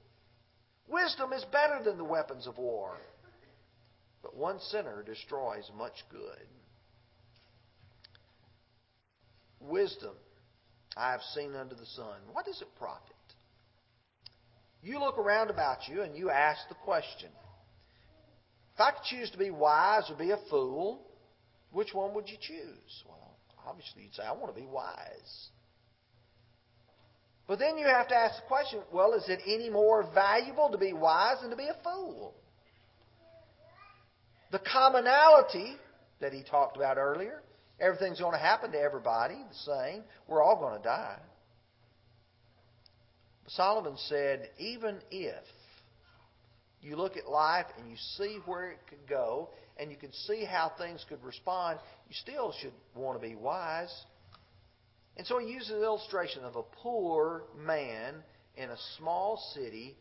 Wisdom 0.87 1.31
is 1.31 1.45
better 1.45 1.81
than 1.83 1.97
the 1.97 2.03
weapons 2.03 2.45
of 2.45 2.57
war, 2.57 2.97
but 4.21 4.35
one 4.35 4.59
sinner 4.59 5.03
destroys 5.03 5.69
much 5.77 6.03
good. 6.09 6.47
Wisdom 9.59 10.15
I 10.95 11.11
have 11.11 11.21
seen 11.33 11.55
under 11.55 11.75
the 11.75 11.85
sun. 11.85 12.19
What 12.31 12.45
does 12.45 12.61
it 12.61 12.67
profit? 12.77 13.15
You 14.81 14.99
look 14.99 15.17
around 15.17 15.49
about 15.49 15.87
you 15.87 16.01
and 16.01 16.15
you 16.15 16.29
ask 16.29 16.67
the 16.67 16.75
question 16.75 17.29
if 18.75 18.81
I 18.81 18.91
could 18.91 19.03
choose 19.03 19.29
to 19.31 19.37
be 19.37 19.51
wise 19.51 20.09
or 20.09 20.15
be 20.15 20.31
a 20.31 20.39
fool, 20.49 20.99
which 21.73 21.93
one 21.93 22.13
would 22.13 22.29
you 22.29 22.37
choose? 22.39 23.03
Well, 23.07 23.37
obviously 23.67 24.03
you'd 24.03 24.15
say, 24.15 24.23
I 24.23 24.31
want 24.31 24.55
to 24.55 24.59
be 24.59 24.67
wise. 24.67 25.49
But 27.47 27.59
then 27.59 27.77
you 27.77 27.85
have 27.85 28.07
to 28.07 28.15
ask 28.15 28.41
the 28.41 28.47
question 28.47 28.79
well, 28.91 29.13
is 29.13 29.27
it 29.27 29.41
any 29.45 29.69
more 29.69 30.09
valuable 30.13 30.69
to 30.71 30.77
be 30.77 30.93
wise 30.93 31.41
than 31.41 31.49
to 31.49 31.57
be 31.57 31.67
a 31.67 31.75
fool? 31.83 32.33
The 34.51 34.59
commonality 34.59 35.75
that 36.21 36.31
he 36.31 36.43
talked 36.43 36.77
about 36.77 36.97
earlier 36.97 37.41
Everything's 37.79 38.19
going 38.19 38.33
to 38.33 38.39
happen 38.39 38.71
to 38.71 38.79
everybody 38.79 39.35
the 39.35 39.55
same. 39.55 40.03
We're 40.27 40.43
all 40.43 40.57
going 40.57 40.77
to 40.77 40.83
die. 40.83 41.19
Solomon 43.47 43.97
said, 43.97 44.49
even 44.57 44.99
if 45.11 45.43
you 46.83 46.95
look 46.95 47.17
at 47.17 47.27
life 47.29 47.65
and 47.79 47.89
you 47.89 47.97
see 48.17 48.39
where 48.45 48.71
it 48.71 48.79
could 48.89 49.07
go 49.07 49.49
and 49.77 49.89
you 49.89 49.97
can 49.97 50.11
see 50.11 50.45
how 50.45 50.71
things 50.77 51.05
could 51.07 51.23
respond, 51.23 51.79
you 52.07 52.15
still 52.15 52.53
should 52.59 52.73
want 52.95 53.19
to 53.19 53.27
be 53.27 53.35
wise. 53.35 53.93
And 55.17 55.25
so 55.25 55.39
he 55.39 55.51
uses 55.51 55.69
the 55.69 55.83
illustration 55.83 56.43
of 56.43 56.55
a 56.55 56.63
poor 56.81 57.43
man 57.57 58.15
in 58.57 58.69
a 58.69 58.77
small 58.97 59.41
city 59.53 59.95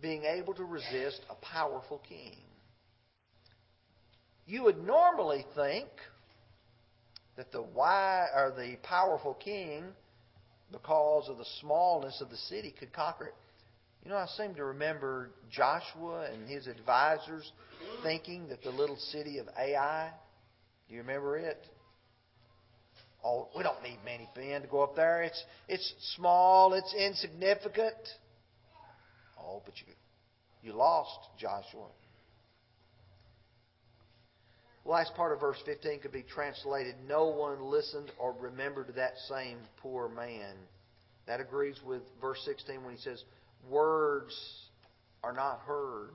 being 0.00 0.24
able 0.24 0.54
to 0.54 0.64
resist 0.64 1.20
a 1.28 1.34
powerful 1.34 2.00
king. 2.08 2.36
You 4.46 4.64
would 4.64 4.84
normally 4.84 5.44
think 5.54 5.88
that 7.36 7.52
the 7.52 7.62
wise 7.62 8.28
or 8.34 8.52
the 8.56 8.76
powerful 8.82 9.34
king, 9.34 9.84
because 10.72 11.28
of 11.28 11.38
the 11.38 11.44
smallness 11.60 12.20
of 12.20 12.30
the 12.30 12.36
city, 12.36 12.74
could 12.78 12.92
conquer 12.92 13.26
it. 13.26 13.34
You 14.04 14.10
know, 14.10 14.16
I 14.16 14.26
seem 14.36 14.54
to 14.54 14.64
remember 14.64 15.30
Joshua 15.50 16.30
and 16.32 16.48
his 16.48 16.66
advisors 16.66 17.50
thinking 18.02 18.48
that 18.48 18.62
the 18.62 18.70
little 18.70 18.96
city 18.96 19.38
of 19.38 19.46
Ai, 19.58 20.10
do 20.88 20.94
you 20.94 21.00
remember 21.00 21.36
it? 21.36 21.58
Oh, 23.22 23.48
we 23.54 23.62
don't 23.62 23.82
need 23.82 23.98
many 24.04 24.28
men 24.34 24.62
to 24.62 24.68
go 24.68 24.82
up 24.82 24.96
there. 24.96 25.22
It's 25.22 25.44
it's 25.68 25.94
small, 26.16 26.72
it's 26.72 26.94
insignificant. 26.94 27.94
Oh, 29.38 29.60
but 29.64 29.74
you 29.76 29.92
you 30.62 30.72
lost, 30.72 31.18
Joshua. 31.38 31.88
The 34.84 34.90
last 34.90 35.14
part 35.14 35.32
of 35.32 35.40
verse 35.40 35.58
15 35.66 36.00
could 36.00 36.12
be 36.12 36.22
translated, 36.22 36.94
No 37.06 37.26
one 37.26 37.62
listened 37.62 38.10
or 38.18 38.34
remembered 38.40 38.94
that 38.96 39.12
same 39.28 39.58
poor 39.78 40.08
man. 40.08 40.54
That 41.26 41.40
agrees 41.40 41.76
with 41.84 42.02
verse 42.20 42.40
16 42.44 42.82
when 42.82 42.94
he 42.94 43.00
says, 43.00 43.22
Words 43.68 44.34
are 45.22 45.32
not 45.32 45.60
heard. 45.60 46.14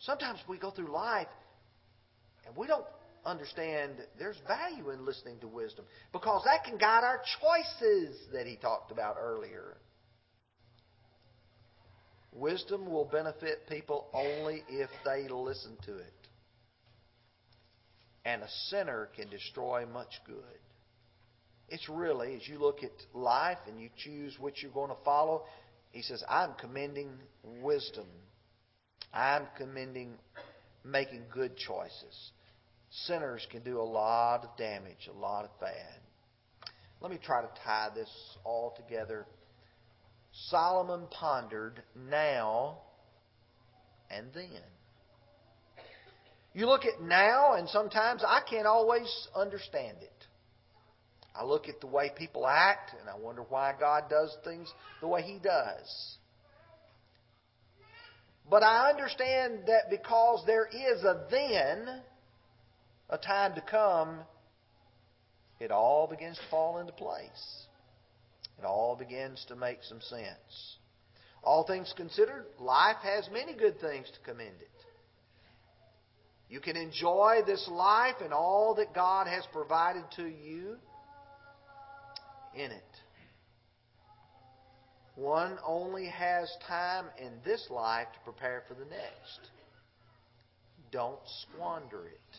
Sometimes 0.00 0.38
we 0.48 0.58
go 0.58 0.70
through 0.70 0.92
life 0.92 1.26
and 2.46 2.56
we 2.56 2.66
don't 2.66 2.84
understand 3.24 3.94
there's 4.18 4.36
value 4.46 4.90
in 4.90 5.04
listening 5.04 5.38
to 5.40 5.48
wisdom 5.48 5.84
because 6.12 6.42
that 6.44 6.64
can 6.64 6.78
guide 6.78 7.02
our 7.02 7.20
choices 7.40 8.16
that 8.32 8.46
he 8.46 8.56
talked 8.56 8.92
about 8.92 9.16
earlier. 9.20 9.76
Wisdom 12.32 12.90
will 12.90 13.06
benefit 13.06 13.66
people 13.68 14.06
only 14.12 14.62
if 14.68 14.90
they 15.04 15.28
listen 15.28 15.76
to 15.84 15.96
it 15.98 16.12
and 18.28 18.42
a 18.42 18.48
sinner 18.68 19.08
can 19.16 19.28
destroy 19.30 19.86
much 19.86 20.20
good. 20.26 20.36
It's 21.68 21.88
really, 21.88 22.34
as 22.34 22.48
you 22.48 22.58
look 22.58 22.82
at 22.82 22.92
life 23.12 23.58
and 23.66 23.80
you 23.80 23.90
choose 23.96 24.38
which 24.38 24.62
you're 24.62 24.72
going 24.72 24.90
to 24.90 25.04
follow, 25.04 25.44
he 25.90 26.02
says, 26.02 26.22
I'm 26.28 26.54
commending 26.58 27.10
wisdom. 27.62 28.06
I'm 29.12 29.46
commending 29.56 30.14
making 30.84 31.24
good 31.32 31.56
choices. 31.56 32.32
Sinners 32.90 33.46
can 33.50 33.62
do 33.62 33.80
a 33.80 33.82
lot 33.82 34.44
of 34.44 34.56
damage, 34.56 35.08
a 35.08 35.18
lot 35.18 35.44
of 35.44 35.60
bad. 35.60 36.00
Let 37.00 37.10
me 37.10 37.18
try 37.22 37.42
to 37.42 37.48
tie 37.64 37.88
this 37.94 38.10
all 38.44 38.74
together. 38.76 39.26
Solomon 40.48 41.06
pondered 41.10 41.82
now 42.08 42.78
and 44.10 44.28
then. 44.34 44.62
You 46.54 46.66
look 46.66 46.84
at 46.84 47.00
now, 47.02 47.54
and 47.54 47.68
sometimes 47.68 48.24
I 48.26 48.40
can't 48.48 48.66
always 48.66 49.28
understand 49.36 49.98
it. 50.00 50.17
I 51.38 51.44
look 51.44 51.68
at 51.68 51.80
the 51.80 51.86
way 51.86 52.10
people 52.16 52.46
act, 52.46 52.94
and 52.98 53.08
I 53.08 53.16
wonder 53.16 53.42
why 53.48 53.72
God 53.78 54.04
does 54.10 54.36
things 54.44 54.72
the 55.00 55.06
way 55.06 55.22
He 55.22 55.38
does. 55.38 56.16
But 58.50 58.64
I 58.64 58.90
understand 58.90 59.60
that 59.66 59.88
because 59.88 60.42
there 60.46 60.66
is 60.66 61.04
a 61.04 61.26
then, 61.30 62.00
a 63.08 63.18
time 63.18 63.54
to 63.54 63.60
come, 63.60 64.20
it 65.60 65.70
all 65.70 66.08
begins 66.08 66.36
to 66.38 66.42
fall 66.50 66.78
into 66.78 66.92
place. 66.92 67.66
It 68.58 68.64
all 68.64 68.96
begins 68.96 69.44
to 69.48 69.54
make 69.54 69.78
some 69.84 70.00
sense. 70.00 70.76
All 71.44 71.64
things 71.64 71.94
considered, 71.96 72.46
life 72.58 72.96
has 73.04 73.28
many 73.32 73.54
good 73.54 73.80
things 73.80 74.06
to 74.10 74.30
commend 74.30 74.60
it. 74.60 74.68
You 76.48 76.60
can 76.60 76.76
enjoy 76.76 77.42
this 77.46 77.68
life 77.70 78.16
and 78.24 78.32
all 78.32 78.74
that 78.76 78.94
God 78.94 79.28
has 79.28 79.44
provided 79.52 80.04
to 80.16 80.26
you 80.26 80.78
in 82.54 82.70
it. 82.70 83.00
One 85.16 85.58
only 85.66 86.06
has 86.06 86.48
time 86.66 87.06
in 87.18 87.32
this 87.44 87.66
life 87.70 88.06
to 88.14 88.20
prepare 88.20 88.62
for 88.68 88.74
the 88.74 88.84
next. 88.84 89.50
Don't 90.92 91.18
squander 91.42 92.06
it. 92.06 92.36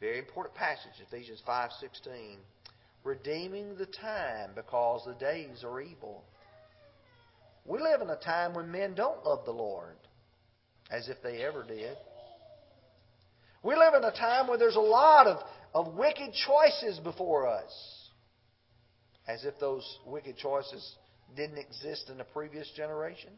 Very 0.00 0.18
important 0.18 0.54
passage, 0.54 1.00
Ephesians 1.00 1.42
5:16. 1.46 2.38
Redeeming 3.02 3.76
the 3.76 3.86
time 3.86 4.52
because 4.54 5.04
the 5.06 5.14
days 5.14 5.64
are 5.64 5.80
evil. 5.80 6.22
We 7.64 7.78
live 7.78 8.02
in 8.02 8.10
a 8.10 8.16
time 8.16 8.54
when 8.54 8.70
men 8.70 8.94
don't 8.94 9.24
love 9.24 9.44
the 9.44 9.52
Lord 9.52 9.96
as 10.90 11.08
if 11.08 11.22
they 11.22 11.42
ever 11.44 11.64
did. 11.64 11.96
We 13.62 13.74
live 13.74 13.94
in 13.94 14.04
a 14.04 14.12
time 14.12 14.46
where 14.46 14.58
there's 14.58 14.76
a 14.76 14.80
lot 14.80 15.26
of 15.26 15.42
of 15.74 15.94
wicked 15.94 16.32
choices 16.46 16.98
before 17.00 17.48
us. 17.48 17.94
As 19.26 19.44
if 19.44 19.58
those 19.60 19.84
wicked 20.06 20.36
choices 20.38 20.96
didn't 21.36 21.58
exist 21.58 22.08
in 22.10 22.18
the 22.18 22.24
previous 22.24 22.70
generation. 22.74 23.30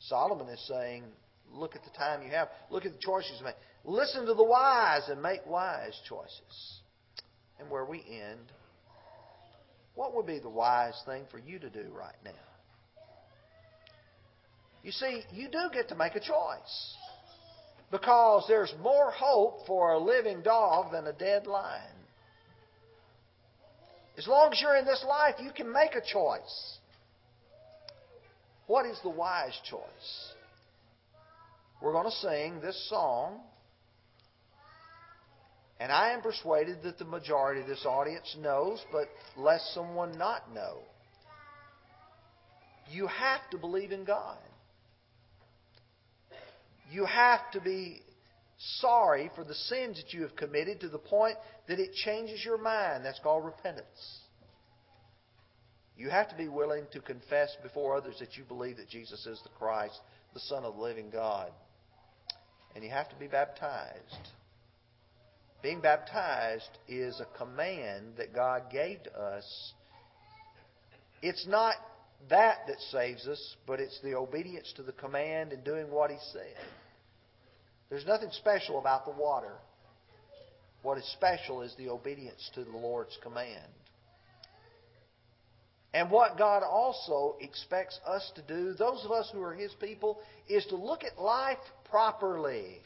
Solomon 0.00 0.48
is 0.48 0.64
saying, 0.66 1.04
look 1.52 1.76
at 1.76 1.84
the 1.84 1.90
time 1.90 2.22
you 2.22 2.30
have. 2.30 2.48
Look 2.70 2.84
at 2.84 2.92
the 2.92 2.98
choices 2.98 3.36
you 3.38 3.44
make. 3.44 3.54
Listen 3.84 4.26
to 4.26 4.34
the 4.34 4.44
wise 4.44 5.08
and 5.08 5.22
make 5.22 5.46
wise 5.46 5.98
choices. 6.08 6.80
And 7.58 7.70
where 7.70 7.84
we 7.84 7.98
end, 7.98 8.52
what 9.94 10.14
would 10.14 10.26
be 10.26 10.38
the 10.38 10.50
wise 10.50 11.00
thing 11.06 11.24
for 11.30 11.38
you 11.38 11.58
to 11.58 11.70
do 11.70 11.86
right 11.92 12.16
now? 12.24 12.30
You 14.82 14.92
see, 14.92 15.22
you 15.32 15.48
do 15.48 15.58
get 15.72 15.88
to 15.88 15.94
make 15.96 16.14
a 16.14 16.20
choice. 16.20 16.96
Because 17.90 18.44
there's 18.48 18.74
more 18.82 19.10
hope 19.10 19.66
for 19.66 19.92
a 19.92 19.98
living 19.98 20.42
dog 20.42 20.92
than 20.92 21.06
a 21.06 21.12
dead 21.12 21.46
lion. 21.46 21.82
As 24.18 24.26
long 24.26 24.50
as 24.52 24.60
you're 24.60 24.76
in 24.76 24.84
this 24.84 25.04
life, 25.06 25.36
you 25.42 25.50
can 25.50 25.72
make 25.72 25.94
a 25.94 26.00
choice. 26.00 26.78
What 28.66 28.86
is 28.86 28.98
the 29.02 29.10
wise 29.10 29.58
choice? 29.68 30.32
We're 31.80 31.92
going 31.92 32.06
to 32.06 32.10
sing 32.10 32.60
this 32.60 32.88
song. 32.88 33.40
And 35.78 35.92
I 35.92 36.12
am 36.12 36.22
persuaded 36.22 36.82
that 36.84 36.98
the 36.98 37.04
majority 37.04 37.60
of 37.60 37.66
this 37.66 37.84
audience 37.84 38.34
knows, 38.40 38.82
but 38.90 39.08
lest 39.36 39.74
someone 39.74 40.16
not 40.16 40.52
know. 40.52 40.78
You 42.90 43.06
have 43.08 43.40
to 43.50 43.58
believe 43.58 43.92
in 43.92 44.04
God. 44.04 44.38
You 46.90 47.04
have 47.04 47.50
to 47.52 47.60
be 47.60 48.02
sorry 48.78 49.30
for 49.34 49.44
the 49.44 49.54
sins 49.54 49.96
that 50.02 50.12
you 50.12 50.22
have 50.22 50.36
committed 50.36 50.80
to 50.80 50.88
the 50.88 50.98
point 50.98 51.36
that 51.68 51.78
it 51.78 51.92
changes 51.92 52.44
your 52.44 52.58
mind. 52.58 53.04
That's 53.04 53.18
called 53.18 53.44
repentance. 53.44 54.20
You 55.96 56.10
have 56.10 56.28
to 56.28 56.36
be 56.36 56.48
willing 56.48 56.84
to 56.92 57.00
confess 57.00 57.56
before 57.62 57.96
others 57.96 58.16
that 58.20 58.36
you 58.36 58.44
believe 58.44 58.76
that 58.76 58.88
Jesus 58.88 59.26
is 59.26 59.40
the 59.42 59.48
Christ, 59.58 59.98
the 60.34 60.40
Son 60.40 60.64
of 60.64 60.76
the 60.76 60.80
living 60.80 61.10
God. 61.10 61.50
And 62.74 62.84
you 62.84 62.90
have 62.90 63.08
to 63.08 63.16
be 63.16 63.26
baptized. 63.26 64.28
Being 65.62 65.80
baptized 65.80 66.68
is 66.86 67.20
a 67.20 67.38
command 67.38 68.12
that 68.18 68.34
God 68.34 68.64
gave 68.70 69.02
to 69.04 69.18
us. 69.18 69.72
It's 71.22 71.46
not 71.46 71.74
that 72.28 72.66
that 72.66 72.80
saves 72.90 73.26
us, 73.26 73.56
but 73.66 73.80
it's 73.80 74.00
the 74.02 74.14
obedience 74.14 74.72
to 74.76 74.82
the 74.82 74.92
command 74.92 75.52
and 75.52 75.62
doing 75.64 75.90
what 75.90 76.10
He 76.10 76.16
said. 76.32 76.56
There's 77.88 78.06
nothing 78.06 78.30
special 78.32 78.78
about 78.78 79.04
the 79.04 79.12
water. 79.12 79.54
What 80.82 80.98
is 80.98 81.12
special 81.12 81.62
is 81.62 81.74
the 81.76 81.88
obedience 81.88 82.50
to 82.54 82.64
the 82.64 82.76
Lord's 82.76 83.16
command. 83.22 83.70
And 85.94 86.10
what 86.10 86.36
God 86.36 86.62
also 86.62 87.36
expects 87.40 87.98
us 88.06 88.30
to 88.34 88.42
do, 88.42 88.74
those 88.74 89.02
of 89.04 89.12
us 89.12 89.30
who 89.32 89.42
are 89.42 89.54
His 89.54 89.72
people, 89.80 90.18
is 90.48 90.66
to 90.66 90.76
look 90.76 91.04
at 91.04 91.18
life 91.18 91.56
properly. 91.88 92.80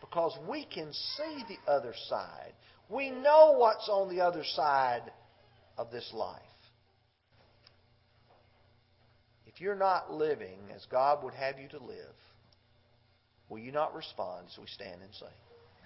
Because 0.00 0.36
we 0.48 0.64
can 0.64 0.92
see 0.92 1.44
the 1.48 1.70
other 1.70 1.94
side. 2.08 2.52
We 2.88 3.10
know 3.10 3.54
what's 3.58 3.88
on 3.88 4.14
the 4.14 4.22
other 4.22 4.44
side 4.44 5.12
of 5.76 5.90
this 5.90 6.10
life. 6.14 6.40
If 9.46 9.51
you're 9.62 9.76
not 9.76 10.12
living 10.12 10.58
as 10.74 10.84
God 10.86 11.22
would 11.22 11.34
have 11.34 11.58
you 11.58 11.68
to 11.68 11.78
live, 11.78 12.16
will 13.48 13.60
you 13.60 13.72
not 13.72 13.94
respond 13.94 14.48
as 14.50 14.58
we 14.58 14.66
stand 14.66 15.00
and 15.02 15.14
sing? 15.14 15.28